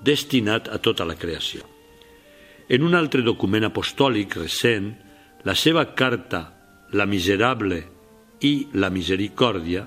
destinat 0.05 0.69
a 0.69 0.77
tota 0.77 1.09
la 1.09 1.17
creació. 1.17 1.65
En 2.69 2.85
un 2.85 3.01
altre 3.01 3.25
document 3.25 3.65
apostòlic 3.73 4.37
recent, 4.43 4.93
la 5.49 5.57
seva 5.57 5.89
carta 5.97 6.51
La 6.93 7.07
miserable 7.09 8.02
i 8.43 8.69
la 8.75 8.91
misericòrdia, 8.91 9.87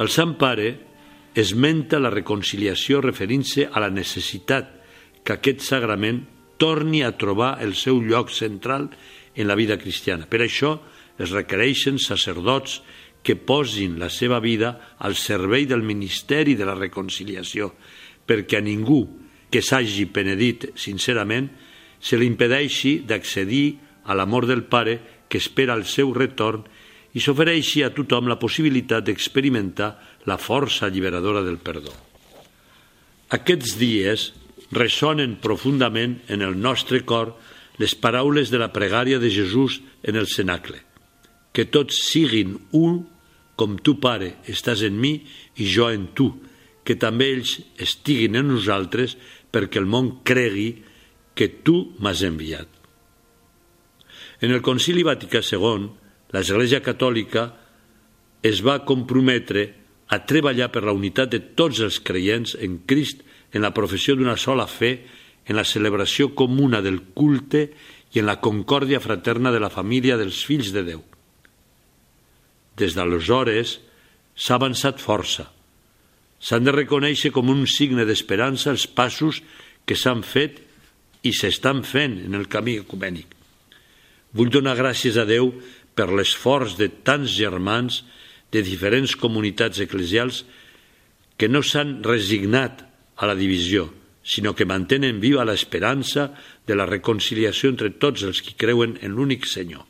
el 0.00 0.08
Sant 0.08 0.36
Pare 0.40 0.68
esmenta 1.36 2.00
la 2.00 2.12
reconciliació 2.12 3.00
referint-se 3.04 3.66
a 3.68 3.80
la 3.82 3.90
necessitat 3.92 4.70
que 5.22 5.36
aquest 5.36 5.64
sagrament 5.64 6.22
torni 6.60 7.02
a 7.02 7.12
trobar 7.18 7.56
el 7.64 7.74
seu 7.74 8.00
lloc 8.00 8.30
central 8.30 8.88
en 9.34 9.48
la 9.48 9.56
vida 9.56 9.78
cristiana. 9.80 10.28
Per 10.28 10.42
això 10.44 10.76
es 11.18 11.32
requereixen 11.32 11.98
sacerdots 12.00 12.80
que 13.22 13.36
posin 13.36 13.98
la 14.00 14.10
seva 14.10 14.40
vida 14.42 14.96
al 14.98 15.14
servei 15.14 15.66
del 15.66 15.82
ministeri 15.86 16.56
de 16.58 16.66
la 16.66 16.76
reconciliació, 16.78 17.72
perquè 18.26 18.58
a 18.58 18.64
ningú 18.64 19.04
que 19.52 19.62
s'hagi 19.62 20.08
penedit 20.10 20.72
sincerament 20.78 21.50
se 22.02 22.18
li 22.18 22.26
impedeixi 22.26 23.00
d'accedir 23.06 23.78
a 24.10 24.16
l'amor 24.18 24.48
del 24.50 24.64
Pare 24.66 24.98
que 25.28 25.38
espera 25.38 25.76
el 25.78 25.84
seu 25.86 26.10
retorn 26.12 26.64
i 27.12 27.20
s'ofereixi 27.20 27.82
a 27.84 27.92
tothom 27.92 28.28
la 28.30 28.38
possibilitat 28.40 29.04
d'experimentar 29.06 29.90
la 30.28 30.38
força 30.40 30.86
alliberadora 30.86 31.42
del 31.44 31.58
perdó. 31.60 31.92
Aquests 33.32 33.76
dies 33.80 34.30
ressonen 34.72 35.36
profundament 35.40 36.18
en 36.32 36.42
el 36.44 36.56
nostre 36.56 37.02
cor 37.04 37.34
les 37.80 37.94
paraules 37.96 38.50
de 38.52 38.60
la 38.60 38.72
pregària 38.72 39.18
de 39.20 39.30
Jesús 39.32 39.80
en 40.02 40.16
el 40.16 40.28
cenacle. 40.28 40.80
Que 41.52 41.68
tots 41.68 41.98
siguin 42.08 42.56
un, 42.72 43.02
com 43.56 43.76
tu, 43.80 43.98
Pare, 44.00 44.38
estàs 44.48 44.84
en 44.86 44.96
mi 45.00 45.18
i 45.60 45.68
jo 45.68 45.90
en 45.92 46.08
tu, 46.16 46.30
que 46.84 46.96
també 46.96 47.28
ells 47.36 47.58
estiguin 47.80 48.40
en 48.40 48.48
nosaltres 48.54 49.16
perquè 49.52 49.80
el 49.80 49.88
món 49.88 50.22
cregui 50.24 50.82
que 51.36 51.48
tu 51.64 51.92
m'has 52.00 52.24
enviat. 52.24 52.68
En 54.42 54.50
el 54.50 54.64
Concili 54.64 55.04
Vaticà 55.06 55.42
II, 55.44 55.90
l'Església 56.32 56.80
Catòlica 56.84 57.50
es 58.42 58.62
va 58.64 58.80
comprometre 58.88 59.68
a 60.12 60.18
treballar 60.28 60.68
per 60.72 60.82
la 60.84 60.94
unitat 60.96 61.30
de 61.32 61.40
tots 61.56 61.80
els 61.84 62.00
creients 62.04 62.56
en 62.60 62.82
Crist 62.88 63.22
en 63.52 63.64
la 63.64 63.72
professió 63.76 64.16
d'una 64.16 64.36
sola 64.40 64.66
fe, 64.66 64.92
en 65.46 65.56
la 65.56 65.64
celebració 65.64 66.32
comuna 66.38 66.80
del 66.82 67.00
culte 67.14 67.68
i 68.12 68.20
en 68.20 68.28
la 68.28 68.38
concòrdia 68.40 69.00
fraterna 69.00 69.52
de 69.52 69.60
la 69.60 69.72
família 69.72 70.18
dels 70.20 70.42
fills 70.46 70.72
de 70.72 70.84
Déu. 70.86 71.02
Des 72.78 72.94
d'aleshores 72.96 73.78
s'ha 74.34 74.56
avançat 74.56 75.00
força. 75.00 75.48
S'han 76.42 76.64
de 76.66 76.74
reconèixer 76.74 77.30
com 77.32 77.50
un 77.52 77.66
signe 77.70 78.06
d'esperança 78.08 78.72
els 78.72 78.86
passos 78.86 79.42
que 79.86 79.96
s'han 79.98 80.22
fet 80.26 80.60
i 81.22 81.32
s'estan 81.36 81.82
fent 81.86 82.18
en 82.26 82.34
el 82.38 82.48
camí 82.50 82.78
ecumènic. 82.80 83.28
Vull 84.32 84.50
donar 84.50 84.78
gràcies 84.78 85.18
a 85.20 85.26
Déu 85.28 85.52
per 85.94 86.08
l'esforç 86.12 86.76
de 86.78 86.88
tants 87.04 87.32
germans 87.36 88.02
de 88.52 88.62
diferents 88.64 89.14
comunitats 89.16 89.80
eclesials 89.80 90.42
que 91.36 91.48
no 91.48 91.62
s'han 91.64 92.00
resignat 92.04 92.84
a 93.16 93.28
la 93.28 93.36
divisió, 93.36 93.88
sinó 94.22 94.54
que 94.54 94.68
mantenen 94.68 95.20
viva 95.20 95.44
l'esperança 95.44 96.30
de 96.66 96.76
la 96.78 96.86
reconciliació 96.86 97.72
entre 97.72 97.90
tots 97.90 98.22
els 98.28 98.42
que 98.44 98.56
creuen 98.56 98.96
en 99.02 99.16
l'únic 99.16 99.48
Senyor. 99.50 99.84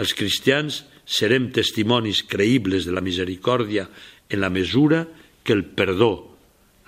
Els 0.00 0.14
cristians 0.16 0.82
serem 1.04 1.50
testimonis 1.54 2.24
creïbles 2.26 2.86
de 2.88 2.94
la 2.94 3.04
misericòrdia 3.04 3.86
en 4.30 4.40
la 4.40 4.50
mesura 4.50 5.04
que 5.44 5.52
el 5.52 5.64
perdó, 5.76 6.36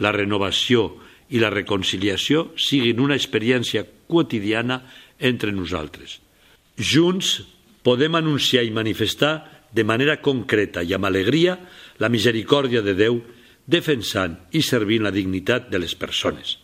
la 0.01 0.12
renovació 0.12 0.89
i 1.31 1.41
la 1.43 1.51
reconciliació 1.53 2.51
siguin 2.57 3.03
una 3.03 3.19
experiència 3.19 3.85
quotidiana 4.09 4.81
entre 5.19 5.53
nosaltres. 5.53 6.21
Junts 6.77 7.43
podem 7.87 8.18
anunciar 8.18 8.64
i 8.66 8.75
manifestar 8.75 9.66
de 9.70 9.85
manera 9.87 10.18
concreta 10.18 10.83
i 10.83 10.94
amb 10.96 11.07
alegria 11.07 11.57
la 12.03 12.11
misericòrdia 12.11 12.83
de 12.83 12.96
Déu 12.99 13.20
defensant 13.66 14.35
i 14.51 14.62
servint 14.62 15.07
la 15.07 15.14
dignitat 15.14 15.70
de 15.70 15.79
les 15.79 15.94
persones. 15.94 16.57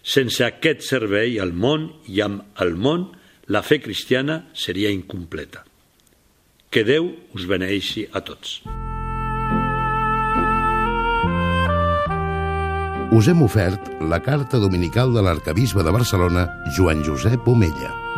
Sense 0.00 0.44
aquest 0.46 0.84
servei 0.86 1.36
al 1.40 1.52
món 1.52 1.90
i 2.08 2.22
amb 2.24 2.60
el 2.64 2.72
món, 2.76 3.10
la 3.52 3.60
fe 3.60 3.80
cristiana 3.84 4.46
seria 4.56 4.92
incompleta. 4.94 5.64
Que 6.70 6.86
Déu 6.88 7.10
us 7.36 7.48
beneixi 7.50 8.06
a 8.08 8.24
tots. 8.24 8.60
Us 13.10 13.26
hem 13.26 13.42
ofert 13.42 13.90
la 14.06 14.22
carta 14.22 14.60
dominical 14.62 15.10
de 15.12 15.24
l'arcabisbe 15.26 15.82
de 15.82 15.92
Barcelona, 15.92 16.46
Joan 16.76 17.02
Josep 17.04 17.48
Omella. 17.50 18.09